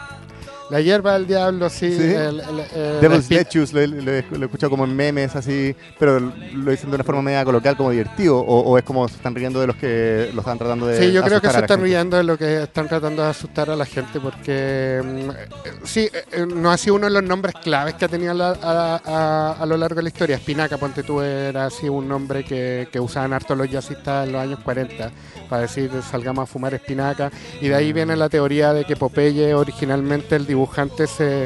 [0.70, 1.90] La hierba del diablo, sí.
[1.92, 2.02] Sí.
[2.02, 6.70] el- el- el- Devil's Lettuce, lo, he- lo lo como en memes así, pero lo
[6.70, 9.60] dicen de una forma media coloquial, como divertido, o, o es como se están riendo
[9.60, 12.24] de los que lo están tratando de Sí, yo creo que se están riendo de
[12.24, 16.70] lo que están tratando de asustar a la gente porque mm, sí, eh, eh, no
[16.70, 19.76] ha sido uno de los nombres claves que ha tenido la- a, a- a lo
[19.76, 20.36] largo de la historia.
[20.36, 24.42] Espinaca, ponte tú, era así un nombre que, que usaban harto los jazzistas en los
[24.42, 25.10] años 40
[25.48, 27.30] para decir salgamos a fumar espinaca.
[27.60, 31.44] Y de ahí viene la teoría de que Popeye originalmente el dibujante se...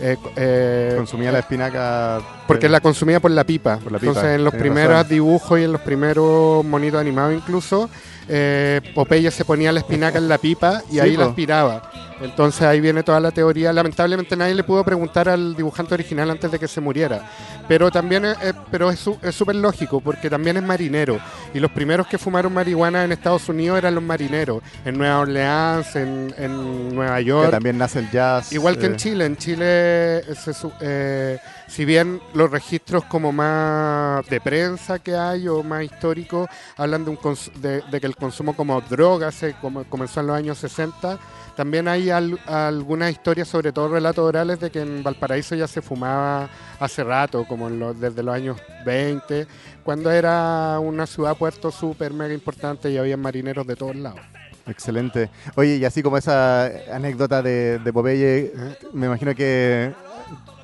[0.00, 2.20] eh, eh, Consumía la espinaca.
[2.46, 3.78] Porque eh, la consumía por la pipa.
[3.78, 5.08] Por la pipa, Entonces, en los primeros razón.
[5.08, 7.88] dibujos y en los primeros monitos animados incluso,
[8.28, 11.90] eh, Popeye se ponía la espinaca en la pipa y Sí, ahí la aspiraba.
[12.20, 13.72] Entonces ahí viene toda la teoría.
[13.72, 17.28] Lamentablemente nadie le pudo preguntar al dibujante original antes de que se muriera.
[17.66, 18.36] Pero también es,
[18.70, 21.18] pero es súper lógico porque también es marinero.
[21.52, 24.62] Y los primeros que fumaron marihuana en Estados Unidos eran los marineros.
[24.84, 27.50] En Nueva Orleans, en, en Nueva que York.
[27.50, 28.52] también nace el jazz.
[28.52, 33.32] Igual que en eh, Chile, en Chile, se su- eh, si bien los registros como
[33.32, 38.06] más de prensa que hay o más históricos hablan de, un cons- de, de que
[38.06, 39.54] el consumo como droga se
[39.88, 41.18] comenzó en los años 60,
[41.56, 45.80] también hay al- algunas historias, sobre todo relatos orales, de que en Valparaíso ya se
[45.82, 46.48] fumaba
[46.80, 49.46] hace rato, como en desde los años 20,
[49.84, 54.20] cuando era una ciudad puerto súper mega importante y había marineros de todos lados.
[54.66, 55.28] Excelente.
[55.56, 58.50] Oye, y así como esa anécdota de, de Popeye,
[58.94, 59.92] me imagino que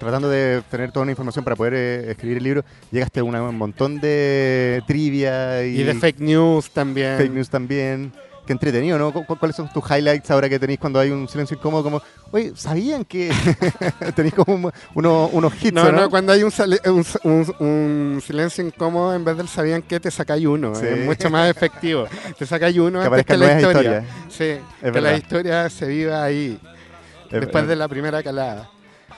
[0.00, 3.42] tratando de tener toda una información para poder eh, escribir el libro, llegaste a una-
[3.42, 7.16] un montón de trivia y, Y de fake news también.
[7.18, 8.12] fake news también.
[8.46, 9.12] Qué entretenido, ¿no?
[9.12, 11.84] ¿Cu- cu- ¿Cuáles son tus highlights ahora que tenéis cuando hay un silencio incómodo?
[11.84, 13.30] Como, oye, ¿sabían que
[14.16, 15.92] tenéis como un- uno- unos hits, No, ¿no?
[15.92, 16.50] no, cuando hay un,
[17.24, 20.74] un, un- silencio incómodo, en vez del sabían que te sacáis uno.
[20.74, 20.86] Sí.
[20.86, 22.06] Es mucho más efectivo.
[22.36, 23.80] Te sacáis uno Que antes que la historia.
[23.80, 24.04] historias.
[24.30, 24.38] Sí,
[24.80, 25.02] que verdad.
[25.02, 26.58] la historia se viva ahí,
[27.30, 28.68] Eh, después eh, de la primera calada.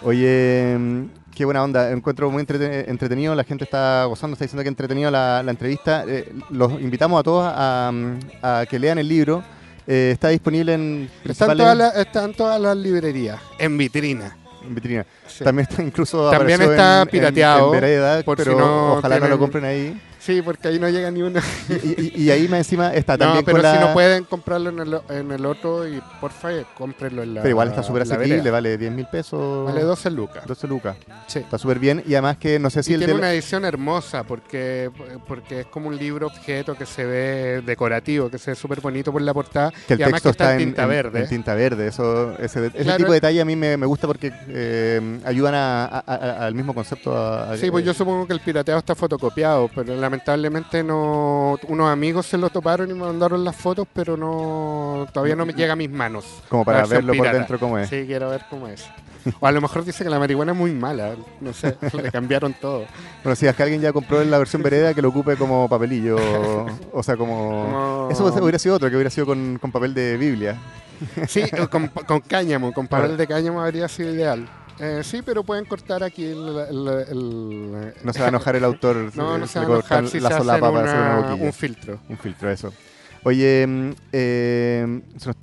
[0.04, 1.90] Oye, mm, qué buena onda.
[1.90, 3.34] Encuentro muy entrete- entretenido.
[3.34, 6.04] La gente está gozando, está diciendo que entretenido la, la entrevista.
[6.06, 9.42] Eh, los invitamos a todos a, mm, a que lean el libro.
[9.86, 14.36] Eh, está disponible en Están todas, las, están todas las librerías en vitrina.
[14.64, 15.04] en vitrina.
[15.26, 15.42] Sí.
[15.42, 19.26] También está incluso También está en- pirateado, En, Vereda, por si pero no ojalá no
[19.28, 20.00] lo compren ahí.
[20.24, 21.40] Sí, porque ahí no llega ni uno.
[21.68, 24.22] Y, y- y ahí más encima está No, también pero con si la- no pueden
[24.24, 27.82] comprarlo en el, en el otro, y porfa, eh, cómprenlo en la Pero igual está
[27.82, 29.66] súper la asequible, vale 10 mil pesos.
[29.66, 30.46] Vale 12 lucas.
[30.46, 30.96] 12 lucas.
[31.26, 31.40] Sí.
[31.40, 32.04] Está súper bien.
[32.06, 34.90] Y además que no sé si y el tiene una edición hermosa porque,
[35.26, 39.11] porque es como un libro objeto que se ve decorativo, que se ve súper bonito
[39.11, 41.20] por la portada que el y además texto que está, está en tinta verde.
[41.20, 41.86] en tinta verde.
[41.88, 42.99] Eso, ese, ese Claro.
[42.99, 46.55] tipo de detalle a mí me, me gusta porque eh, ayudan a- a- a- al
[46.55, 47.57] mismo concepto.
[47.57, 52.36] Sí, pues yo supongo que el pirateado está fotocopiado, pero lamentablemente no unos amigos se
[52.36, 55.88] lo toparon y me mandaron las fotos, pero no todavía no me llega a mis
[55.88, 56.26] manos.
[56.50, 57.88] Como para verlo por dentro cómo es.
[57.88, 58.84] Sí, quiero ver cómo es.
[59.40, 62.52] O a lo mejor dice que la marihuana es muy mala, no sé, le cambiaron
[62.52, 62.84] todo.
[63.22, 66.16] Bueno, si es que alguien ya compró la versión vereda, que lo ocupe como papelillo.
[66.92, 68.08] o sea, como...
[68.10, 70.58] Eso hubiera sido otro, que hubiera sido con, con papel de Biblia.
[71.28, 74.46] Sí, con, con cáñamo, con papel de cáñamo habría sido ideal.
[74.85, 76.39] Eh, sí, pero pueden cortar aquí el...
[76.70, 78.97] el- el- No se va a enojar el autor.
[79.14, 81.53] No, no se va a cortar enojar si la se solapa para hacer una un
[81.53, 82.01] filtro.
[82.09, 82.72] Un filtro, eso.
[83.22, 85.37] Oye, mm, eh, nos,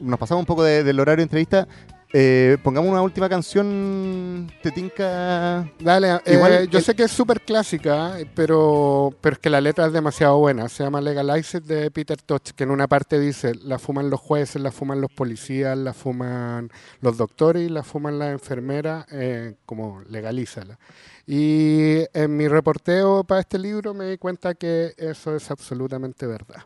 [0.00, 1.68] nos pasamos un poco de- del horario de entrevista.
[2.12, 5.70] Eh, pongamos una última canción, te tinca.
[5.78, 9.86] Dale, eh, yo el- sé que es súper clásica, pero, pero es que la letra
[9.86, 10.70] es demasiado buena.
[10.70, 14.62] Se llama Legalize de Peter Tosh, que en una parte dice, la fuman los jueces,
[14.62, 16.70] la fuman los policías, la fuman
[17.02, 20.78] los doctores y la fuman las enfermeras, eh, como legalízala.
[21.26, 26.62] Y en mi reporteo para este libro me di cuenta que eso es absolutamente verdad.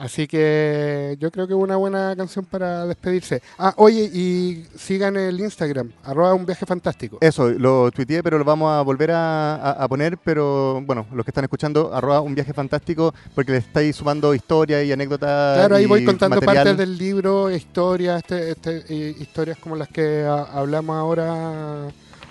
[0.00, 3.42] Así que yo creo que es una buena canción para despedirse.
[3.58, 7.18] Ah, oye, y sigan el Instagram, arroba un viaje fantástico.
[7.20, 11.24] Eso, lo tuiteé, pero lo vamos a volver a, a- a poner, pero bueno, los
[11.24, 15.56] que están escuchando, arroba un viaje fantástico, porque le estáis sumando historias y anécdotas.
[15.58, 16.64] Claro, ahí y voy contando material.
[16.64, 21.88] partes del libro, historias, este, este, historias como las que hablamos ahora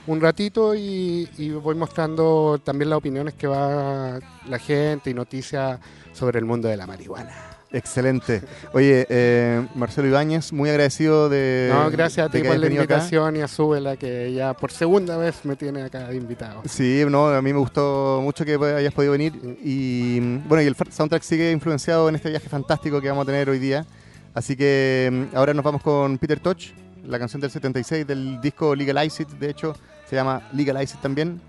[0.07, 5.77] un ratito y, y voy mostrando también las opiniones que va la gente y noticias
[6.13, 7.33] sobre el mundo de la marihuana.
[7.71, 8.41] Excelente.
[8.71, 11.69] Oye, eh, Marcelo Ibáñez, muy agradecido de.
[11.73, 12.95] No, gracias a ti por la venido acá.
[12.95, 16.61] invitación y a Súbela que ya por segunda vez me tiene acá de invitado.
[16.65, 20.75] Sí, no, a mí me gustó mucho que hayas podido venir y bueno, y el
[20.75, 23.85] soundtrack sigue influenciado en este viaje fantástico que vamos a tener hoy día.
[24.33, 26.67] Así que mm, ahora nos vamos con Peter Touch,
[27.05, 29.75] la canción del 76 del disco Legalize It, de hecho,
[30.09, 31.41] se llama Legalize It también.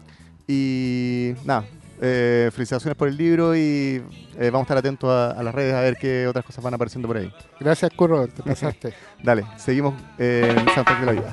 [0.49, 1.65] Y nada,
[2.01, 4.03] eh, felicitaciones por el libro y
[4.39, 6.75] eh, vamos a estar atentos a, a las redes a ver qué otras cosas van
[6.75, 7.33] apareciendo por ahí.
[7.61, 8.95] Gracias, Curro, te pasaste.
[9.23, 11.33] Dale, seguimos eh, en soundtrack de la vida.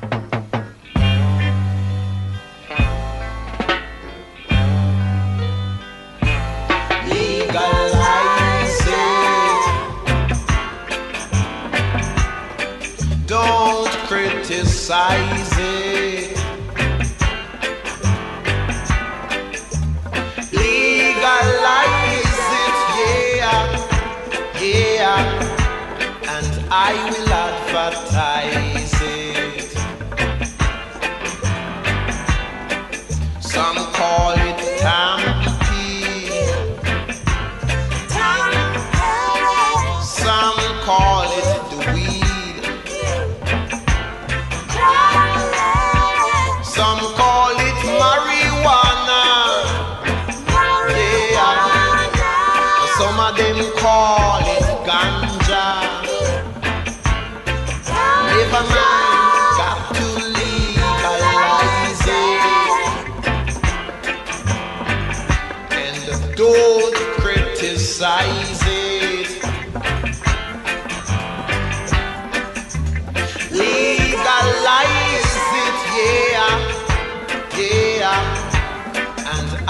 [13.28, 15.85] Don't criticize it.
[26.78, 27.25] I will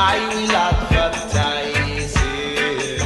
[0.08, 3.02] I will advertise it.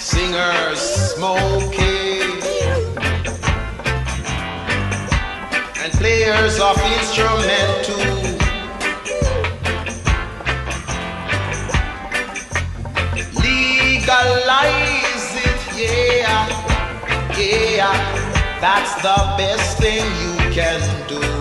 [0.00, 0.80] Singers
[1.14, 2.42] smoking
[5.82, 8.10] and players of instrument too.
[13.40, 16.42] Legalize it, yeah,
[17.38, 17.96] yeah.
[18.60, 21.35] That's the best thing you can do.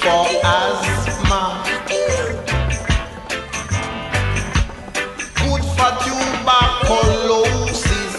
[0.00, 1.62] For asthma.
[5.36, 8.14] Good for tuberculosis.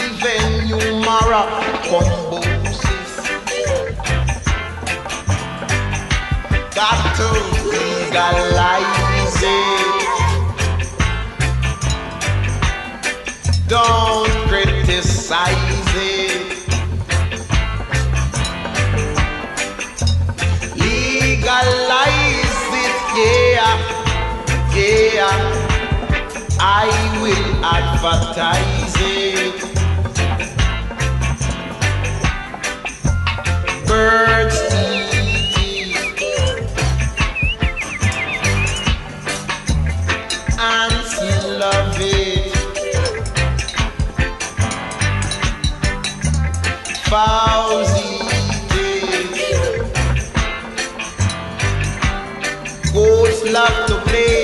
[0.00, 1.42] Even numera
[1.88, 3.12] combosis.
[6.74, 7.28] Got to
[7.68, 9.48] legalize it.
[13.68, 15.59] Don't criticize
[24.80, 25.28] there,
[26.58, 26.88] I
[27.20, 29.58] will advertise it.
[33.86, 35.10] Birds eat
[40.58, 41.14] ants
[41.62, 42.54] love it.
[47.10, 49.34] Fowls eat it.
[52.94, 54.39] Goats love to play.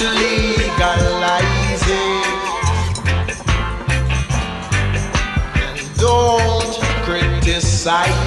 [0.00, 2.26] to legalize it.
[5.60, 8.19] And don't criticize.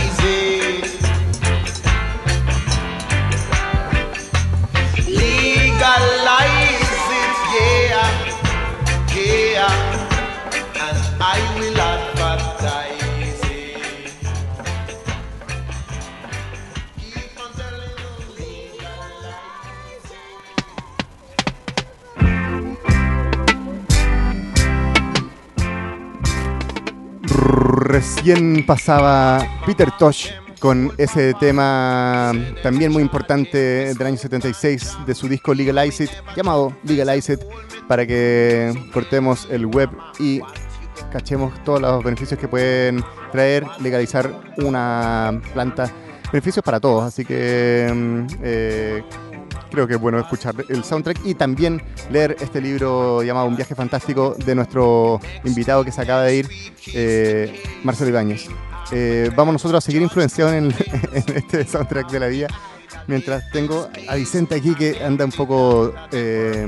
[28.25, 32.31] Recién pasaba Peter Tosh con ese tema
[32.63, 33.57] también muy importante
[33.93, 37.41] del año 76 de su disco Legalize It, llamado Legalize It,
[37.85, 40.39] para que cortemos el web y
[41.11, 43.03] cachemos todos los beneficios que pueden
[43.33, 45.91] traer legalizar una planta.
[46.31, 49.03] Beneficios para todos, así que mm, eh,
[49.73, 53.73] creo que es bueno escuchar el soundtrack y también leer este libro llamado Un viaje
[53.73, 56.49] fantástico de nuestro invitado que se acaba de ir,
[56.93, 58.47] eh, Marcelo Ibáñez.
[58.91, 60.71] Eh, vamos nosotros a seguir influenciados en,
[61.11, 62.47] este soundtrack de la vida.
[63.07, 66.61] Mientras tengo a Vicente aquí que anda un poco eh,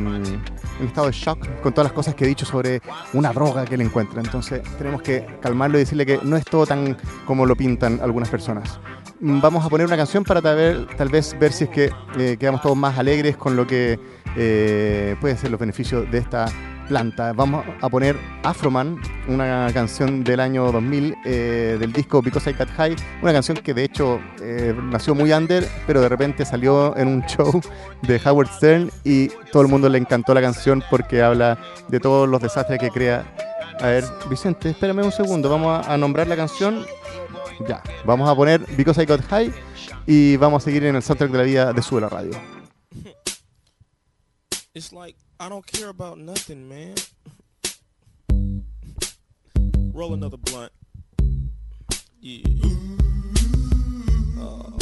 [0.79, 2.81] en estado de shock con todas las cosas que he dicho sobre
[3.13, 4.19] una droga que él encuentra.
[4.19, 6.97] Entonces tenemos que calmarlo y decirle que no es todo tan
[7.27, 8.79] como lo pintan algunas personas.
[9.19, 12.37] Vamos a poner una canción para tal vez, tal vez ver si es que eh,
[12.37, 13.97] quedamos todos más alegres con lo que
[14.35, 16.47] eh, pueden ser los beneficios de esta
[16.87, 17.33] planta.
[17.33, 22.69] Vamos a poner Afroman, una canción del año 2000 eh, del disco Because I Got
[22.75, 27.07] High, una canción que de hecho eh, nació muy under, pero de repente salió en
[27.07, 27.61] un show
[28.03, 31.57] de Howard Stern y todo el mundo le encantó la canción porque habla
[31.87, 33.25] de todos los desastres que crea.
[33.81, 36.85] A ver, Vicente, espérame un segundo, vamos a nombrar la canción.
[37.67, 39.53] Ya, vamos a poner Because I Got High
[40.05, 42.31] y vamos a seguir en el soundtrack de la vida de Sube la Radio.
[44.73, 46.95] It's like I don't care about nothing, man.
[49.93, 50.71] Roll another blunt.
[52.19, 52.43] Yeah.
[54.37, 54.75] Oh,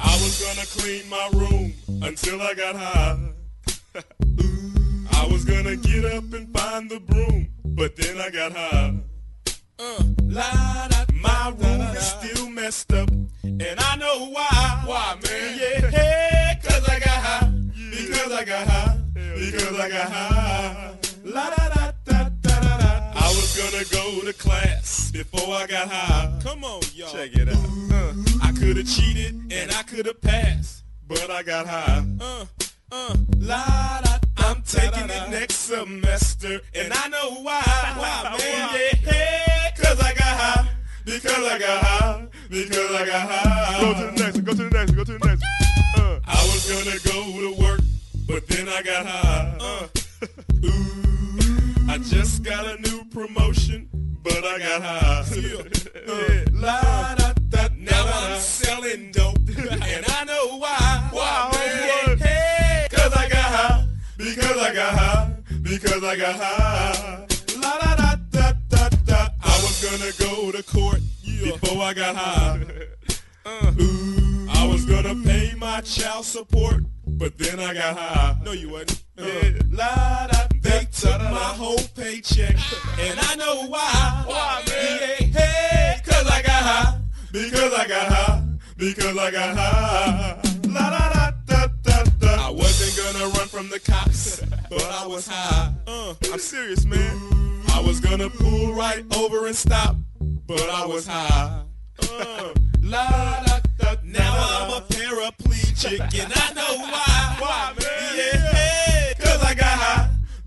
[0.00, 3.18] I was gonna clean my room until I got high.
[5.12, 8.94] I was gonna get up and find the broom, but then I got high.
[9.78, 13.10] Uh, la, my room is still messed up,
[13.42, 14.82] and I know why.
[14.86, 15.58] Why, man?
[15.60, 17.52] Yeah, hey, cause I got high.
[17.90, 18.96] Because I got high.
[19.14, 20.96] Because I got high.
[21.24, 21.77] La da da.
[23.28, 26.32] I was gonna go to class before I got high.
[26.42, 27.12] come on, y'all.
[27.12, 27.56] Check it out.
[27.92, 32.06] Uh, I could have cheated and I could have passed, but I got high.
[32.18, 32.46] Uh,
[32.90, 37.60] uh, La, da, I'm taking it next semester, and I know why.
[37.96, 38.94] Why, man?
[39.04, 40.70] Yeah, cause I got high.
[41.04, 42.26] Because I got high.
[42.48, 43.80] Because I got high.
[43.82, 44.44] Go to the next one.
[44.44, 44.96] Go to the next one.
[44.96, 45.42] Go to the next
[45.98, 46.06] one.
[46.06, 47.80] Uh, I was gonna go to work,
[48.26, 49.56] but then I got high.
[49.60, 49.86] uh,
[50.64, 51.57] Ooh,
[51.88, 53.88] I just got a new promotion,
[54.22, 55.24] but I got high.
[56.06, 61.08] Uh, la, da, da, now I'm selling dope, and I know why.
[61.10, 62.18] Why, man?
[62.18, 63.86] Hey, cause I got high.
[64.18, 65.36] Because I got high.
[65.62, 67.26] Because I got high.
[67.62, 69.28] La da da da da da.
[69.42, 72.66] I was gonna go to court before I got high.
[73.80, 78.36] Ooh, I was gonna pay my child support, but then I got high.
[78.44, 79.02] no, you wasn't.
[79.16, 79.52] Yeah.
[79.70, 82.56] La, da, they took my whole paycheck,
[83.00, 84.24] and I know why.
[84.26, 84.98] Why, man?
[85.00, 87.00] Yeah, hey, cause I got high.
[87.32, 88.42] Because I got high.
[88.76, 90.40] Because I got high.
[90.68, 92.48] La da da da da da.
[92.48, 94.40] I wasn't gonna run from the cops,
[94.70, 95.72] but I was high.
[95.86, 97.62] Uh, I'm serious, man.
[97.70, 99.96] I was gonna pull right over and stop,
[100.46, 101.62] but I was high.
[102.02, 102.52] Uh,
[102.82, 103.08] la
[103.46, 103.94] da da.
[104.04, 107.36] Now I'm a paraplegic, and I know why.
[107.40, 108.16] Why, man?
[108.16, 108.57] Yeah,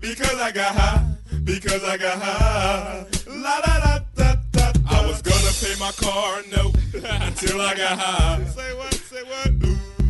[0.02, 1.06] Because I got high.
[1.44, 3.06] Because I got high.
[3.28, 4.72] La da da da da.
[4.90, 6.74] I was gonna pay my car note
[7.22, 8.44] until I got high.
[8.46, 8.94] Say what?
[8.94, 9.52] Say what?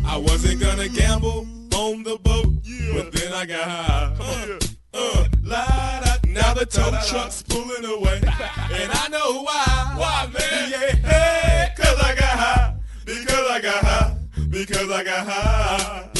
[0.03, 2.47] I wasn't gonna gamble on the boat,
[2.95, 4.15] but then I got high.
[4.19, 4.59] Uh,
[4.95, 5.65] uh, la,
[6.01, 9.93] da, now the tow truck's pulling away, and I know why.
[9.95, 10.71] Why, man?
[10.71, 12.75] Yeah, hey, cause I got high.
[13.05, 14.17] Because I got high.
[14.49, 16.12] Because I got high.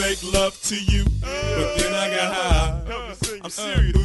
[0.00, 2.80] Make love to you, but then I got high.
[3.44, 3.96] I'm serious.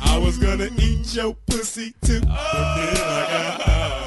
[0.00, 3.98] I was gonna eat your pussy too, but then I got high.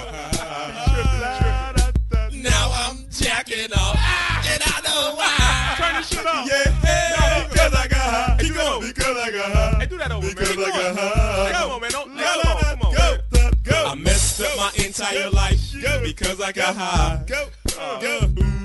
[2.34, 5.76] Now I'm jacking off, and I know why.
[5.78, 6.46] Turn this shit off.
[6.50, 8.38] Yeah, hey, because I got high.
[8.42, 8.82] Keep going.
[8.82, 9.80] Because I got high.
[9.80, 10.66] Hey, do that over, Because man.
[10.66, 11.52] I got high.
[11.54, 11.92] Come on, man.
[11.92, 12.94] Don't, La, come la, come on.
[12.94, 13.18] go,
[13.64, 13.86] go.
[13.88, 15.60] I messed up my entire life
[16.04, 17.24] because I got high.
[17.26, 17.48] Go.
[17.68, 18.02] Go, uh.
[18.02, 18.44] go, go.
[18.44, 18.61] I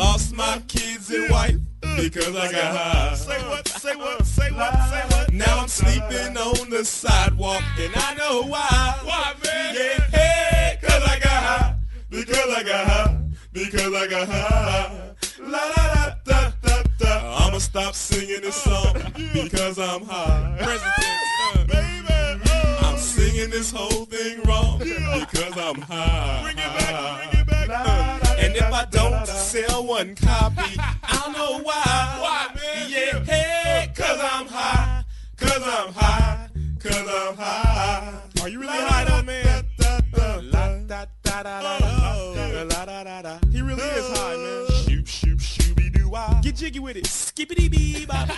[0.00, 1.56] lost my kids and wife
[1.96, 3.14] because I got high.
[3.14, 3.68] Say what?
[3.68, 4.24] Say what?
[4.24, 4.72] Say what?
[4.92, 5.32] Say what?
[5.32, 8.96] Now I'm sleeping on the sidewalk and I know why.
[9.04, 9.74] Why, man?
[9.74, 11.74] Yeah, hey, cause I got high.
[12.08, 13.18] Because I got high.
[13.52, 15.14] Because I got high.
[15.38, 17.46] La da da da da da.
[17.46, 18.94] I'ma stop singing this song
[19.34, 20.56] because I'm high.
[20.62, 21.30] Present tense.
[21.44, 26.40] Uh, Baby, singing this whole thing wrong because I'm high.
[26.44, 28.19] Bring it back, bring it back.
[28.50, 32.18] Uh, and if I don't sell one copy, I don't know why.
[32.20, 32.90] Why, man?
[32.90, 35.04] Yeah, hey, cause I'm high,
[35.36, 36.48] cause I'm high,
[36.80, 38.20] cause I'm high.
[38.42, 39.64] Are you really high though, man?
[43.52, 44.66] He really is high, man.
[44.82, 46.40] Shoop, shoop, shooby doo wah.
[46.42, 47.06] Get jiggy with it.
[47.06, 48.28] Skippity bee bop.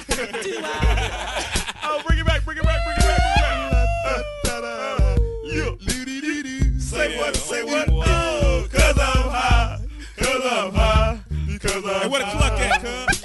[1.85, 3.21] Oh, bring it back, bring it back, bring it back,
[4.05, 5.19] bring it back.
[5.45, 5.73] Yeah.
[6.79, 8.02] Say what, say what?
[11.63, 13.23] Because I'm Hey, where the cluck at, cuz?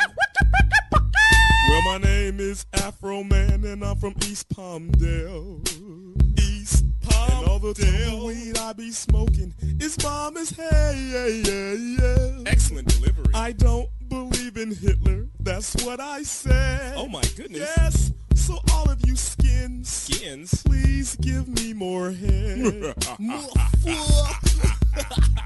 [1.69, 5.67] Well, my name is Afro Man, and I'm from East Palmdale.
[6.39, 7.39] East Palmdale.
[7.39, 12.43] And all the damn weed I be smoking is bomb as hey, yeah, yeah, yeah.
[12.45, 13.33] Excellent delivery.
[13.33, 15.27] I don't believe in Hitler.
[15.39, 16.93] That's what I said.
[16.95, 17.69] Oh my goodness.
[17.77, 18.11] Yes.
[18.35, 22.93] So all of you skins, skins, please give me more head.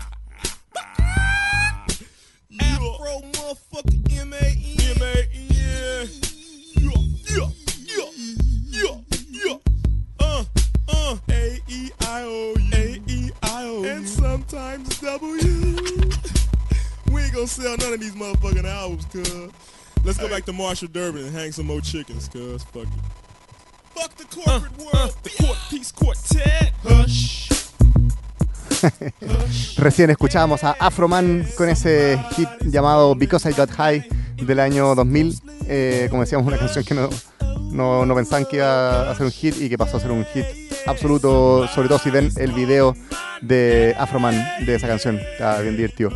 [3.12, 4.78] Afro motherfucker M A N.
[4.80, 6.08] M A N.
[6.78, 6.96] Yeah,
[7.30, 7.50] yeah,
[7.88, 8.10] yeah,
[8.70, 8.96] yeah,
[9.30, 9.56] yeah.
[10.20, 10.44] Uh,
[10.88, 11.18] uh.
[11.30, 12.70] A E I O U.
[12.74, 13.90] A E I O U.
[13.90, 15.42] And sometimes W.
[17.12, 19.52] we ain't gonna sell none of these motherfucking albums, cuz.
[20.04, 22.64] Let's go back to Marshall Durbin and hang some more chickens, cuz.
[22.64, 22.90] Fuck it.
[23.94, 25.16] Fuck the corporate world.
[25.24, 26.72] the court peace quartet.
[26.84, 27.51] Hush.
[29.78, 34.08] Recién escuchábamos a Afroman con ese hit llamado Because I Got High
[34.44, 35.40] del año 2000.
[35.68, 39.70] Eh, como decíamos, una canción que no, pensaban que iba a ser un hit y
[39.70, 40.46] que pasó a ser un hit
[40.86, 42.96] absoluto, sobre todo si ven el video
[43.42, 45.20] de Afroman de esa canción.
[45.20, 46.12] Está bien divertido.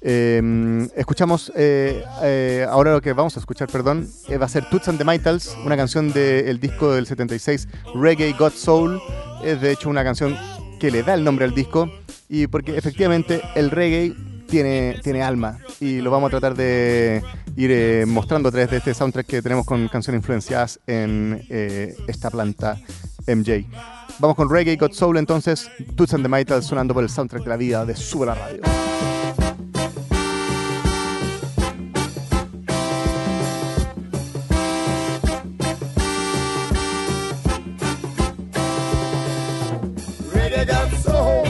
[0.00, 4.08] Eh, escuchamos, eh, eh, ahora lo que vamos a escuchar, perdón,
[4.40, 8.52] va a ser Toots and the Maytals, una canción del disco del 76, Reggae God
[8.52, 9.00] Soul.
[9.42, 10.36] Es de hecho una canción
[10.78, 11.90] que le da el nombre al disco
[12.28, 14.14] y porque efectivamente el reggae
[14.46, 17.22] tiene, tiene alma y lo vamos a tratar de
[17.56, 21.94] ir eh, mostrando a través de este soundtrack que tenemos con canciones influenciadas en eh,
[22.06, 22.78] esta planta
[23.26, 23.66] MJ.
[24.20, 27.48] Vamos con Reggae God Soul entonces, Toots and the Maytals sonando por el soundtrack de
[27.48, 28.62] la vida de Sube la Radio.
[40.32, 41.47] Reggae got soul,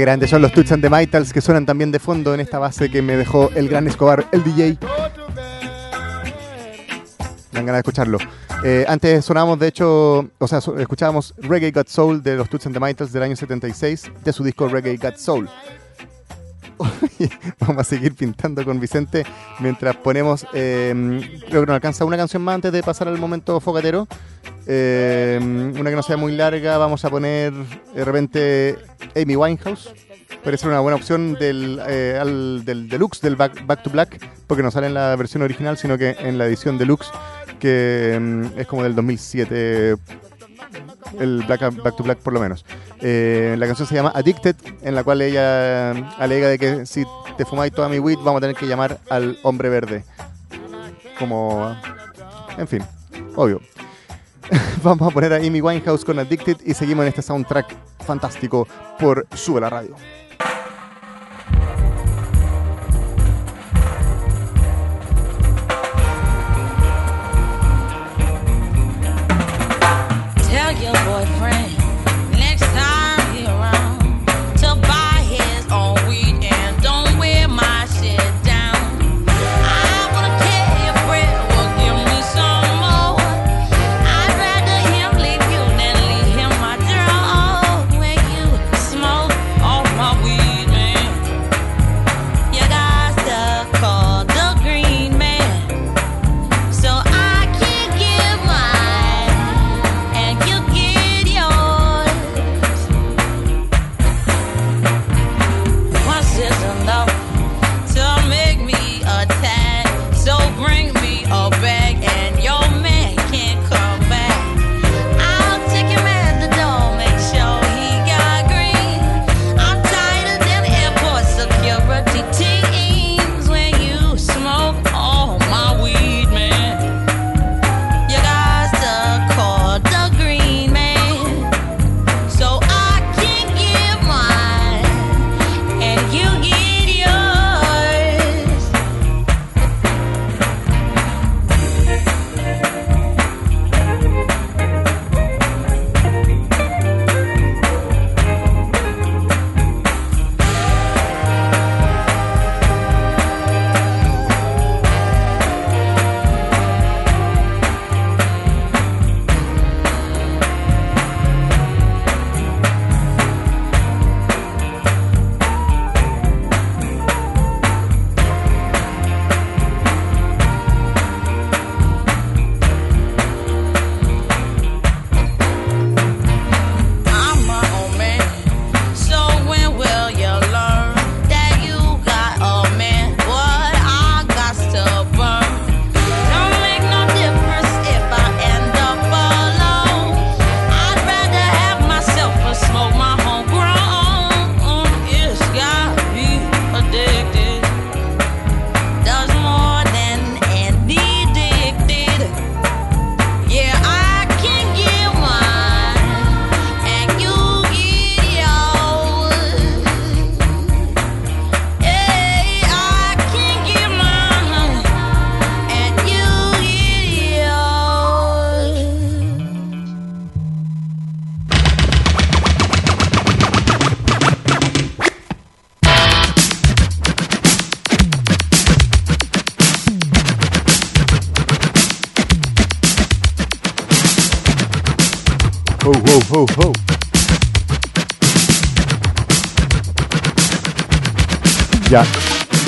[0.00, 2.90] Grandes son los Toots and the Maytals que suenan también de fondo en esta base
[2.90, 4.78] que me dejó el gran Escobar, el DJ.
[7.52, 8.18] Dan ganas de escucharlo.
[8.64, 12.74] Eh, antes sonábamos, de hecho, o sea, escuchábamos Reggae Got Soul de los Toots and
[12.74, 15.48] the Maytals del año 76, de su disco Reggae Got Soul.
[17.60, 19.24] Vamos a seguir pintando con Vicente
[19.58, 23.60] mientras ponemos, eh, creo que nos alcanza una canción más antes de pasar al momento
[23.60, 24.08] fogatero.
[24.66, 27.52] Eh, una que no sea muy larga, vamos a poner
[27.94, 28.76] de repente
[29.16, 29.90] Amy Winehouse.
[30.44, 34.62] Puede ser una buena opción del, eh, al- del deluxe, del back, to Black, porque
[34.62, 37.10] no sale en la versión original, sino que en la edición deluxe,
[37.58, 39.96] que mm, es como del 2007,
[41.18, 42.64] el Black, Back to Black por lo menos.
[43.00, 47.04] Eh, la canción se llama Addicted, en la cual ella alega de que si
[47.36, 50.04] te fumáis toda mi weed, vamos a tener que llamar al hombre verde.
[51.18, 51.76] Como...
[52.56, 52.82] En fin,
[53.36, 53.60] obvio.
[54.82, 58.66] vamos a poner a Amy Winehouse con Addicted y seguimos en este soundtrack fantástico
[58.98, 59.94] por Sube la Radio.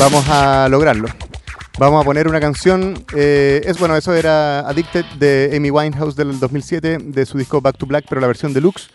[0.02, 1.06] Vamos a lograrlo.
[1.78, 3.04] Vamos a poner una canción.
[3.14, 7.78] eh, es bueno, eso era Addicted de Amy Winehouse del 2007, de su disco Back
[7.78, 8.90] to Black, pero la versión deluxe.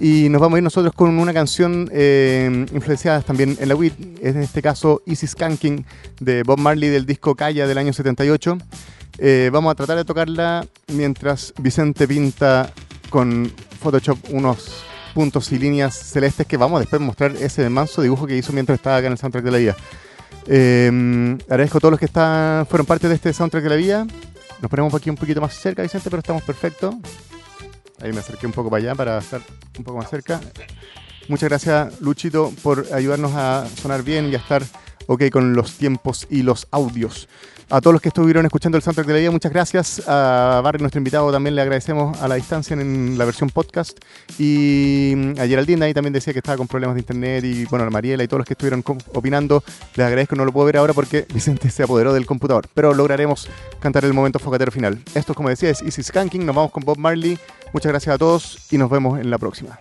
[0.00, 3.92] Y nos vamos a ir nosotros con una canción eh, influenciada también en la weed,
[4.20, 5.86] en este caso Easy Skanking
[6.18, 8.58] de Bob Marley del disco Calla del año 78.
[9.18, 12.72] Eh, vamos a tratar de tocarla mientras Vicente pinta
[13.10, 14.82] con Photoshop unos
[15.14, 18.78] puntos y líneas celestes que vamos a después mostrar ese manso dibujo que hizo mientras
[18.78, 19.76] estaba acá en el soundtrack de la vida.
[20.46, 24.06] Eh, agradezco a todos los que están, fueron parte de este soundtrack de la vida.
[24.60, 26.94] Nos ponemos aquí un poquito más cerca, Vicente, pero estamos perfectos.
[28.00, 29.40] Ahí me acerqué un poco para allá para estar
[29.76, 30.40] un poco más cerca.
[31.28, 34.62] Muchas gracias, Luchito, por ayudarnos a sonar bien y a estar
[35.06, 37.28] ok con los tiempos y los audios.
[37.70, 40.02] A todos los que estuvieron escuchando el soundtrack de la vida, muchas gracias.
[40.08, 43.98] A Barry, nuestro invitado, también le agradecemos a la distancia en la versión podcast.
[44.38, 47.44] Y mm, a Geraldine ahí también decía que estaba con problemas de internet.
[47.44, 49.62] Y bueno, a Mariela y todos los que estuvieron opinando,
[49.96, 50.34] les agradezco.
[50.34, 52.68] No lo puedo ver ahora porque Vicente se apoderó del computador.
[52.72, 53.50] Pero lograremos
[53.80, 55.02] cantar el momento focatero final.
[55.14, 56.46] Esto, como decía, es Easy Skanking.
[56.46, 57.38] Nos vamos con Bob Marley.
[57.74, 59.78] Muchas gracias a todos y nos vemos en la próxima.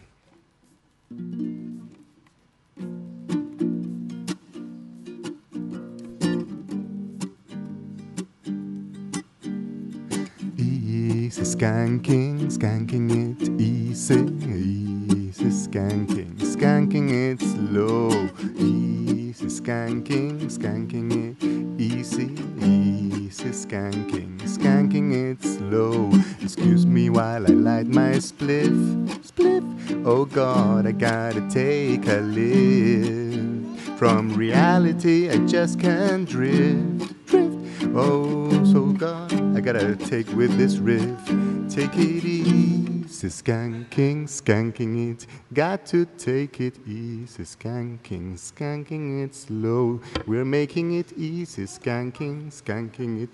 [11.38, 14.16] Easy skanking, skanking it easy,
[14.50, 18.10] easy skanking, skanking it slow.
[18.58, 21.44] Easy skanking, skanking it
[21.80, 22.32] easy,
[22.66, 26.10] easy skanking, skanking it slow.
[26.42, 28.74] Excuse me while I light my spliff,
[29.20, 29.64] spliff.
[30.08, 33.80] Oh God, I gotta take a lift.
[34.00, 37.57] From reality, I just can't drift, drift.
[37.96, 41.20] Oh, so God, I gotta take with this riff.
[41.70, 45.28] Take it easy, skanking, skanking it.
[45.54, 50.02] Got to take it easy, skanking, skanking it slow.
[50.26, 53.30] We're making it easy, skanking, skanking it.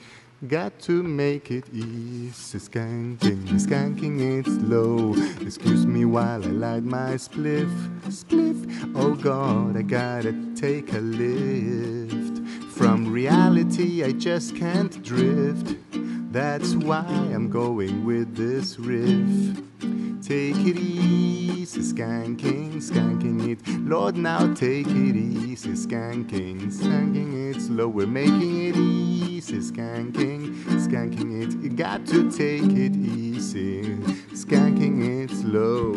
[0.48, 5.14] Got to make it easy, skanking, skanking it slow.
[5.46, 7.72] Excuse me while I light my spliff,
[8.08, 8.92] spliff.
[8.96, 12.33] Oh God, I gotta take a lift.
[12.76, 15.76] From reality, I just can't drift.
[16.34, 19.62] That's why I'm going with this riff.
[20.24, 23.60] Take it easy, skanking, skanking it.
[23.88, 27.88] Lord, now take it easy, skanking, skanking it slow.
[27.88, 31.64] We're making it easy, skanking, skanking it.
[31.64, 33.84] You got to take it easy,
[34.34, 35.94] skanking it slow.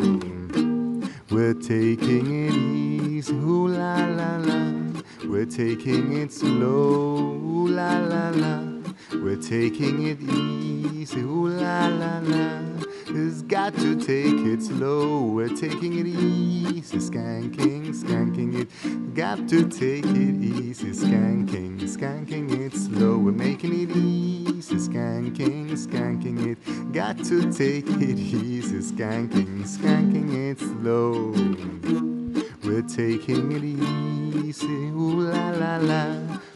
[1.31, 4.86] We're taking it easy, ooh la la la.
[5.27, 8.63] We're taking it slow, ooh la la la.
[9.11, 12.61] We're taking it easy, ooh la la la.
[13.09, 15.23] It's got to take it slow.
[15.23, 19.13] We're taking it easy, skanking, skanking it.
[19.13, 23.17] Got to take it easy, skanking, skanking it slow.
[23.17, 26.93] We're making it easy, skanking, skanking it.
[26.93, 32.16] Got to take it easy, skanking, skanking it slow.
[32.67, 36.03] We're taking it easy, ooh la la la.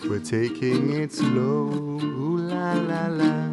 [0.04, 3.50] We're taking it slow, ooh la la la.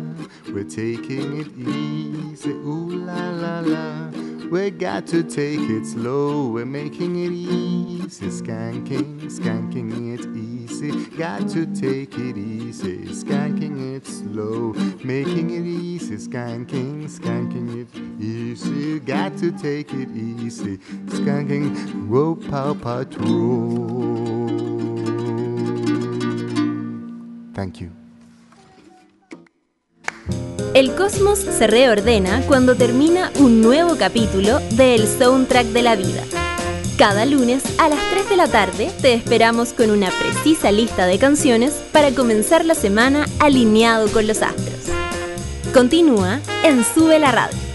[0.52, 4.28] We're taking it easy, ooh la la la.
[4.51, 11.05] We got to take it slow, we're making it easy, skanking, skanking it easy.
[11.18, 14.72] Got to take it easy, skanking it slow,
[15.05, 19.01] making it easy, skanking, skanking it easy.
[19.01, 23.99] Got to take it easy, skanking, whoa, pow, patrol.
[27.53, 28.07] Thank you.
[30.74, 36.22] El cosmos se reordena cuando termina un nuevo capítulo de El Soundtrack de la Vida.
[36.98, 41.18] Cada lunes a las 3 de la tarde te esperamos con una precisa lista de
[41.18, 44.94] canciones para comenzar la semana alineado con los astros.
[45.72, 47.67] Continúa en Sube la Radio.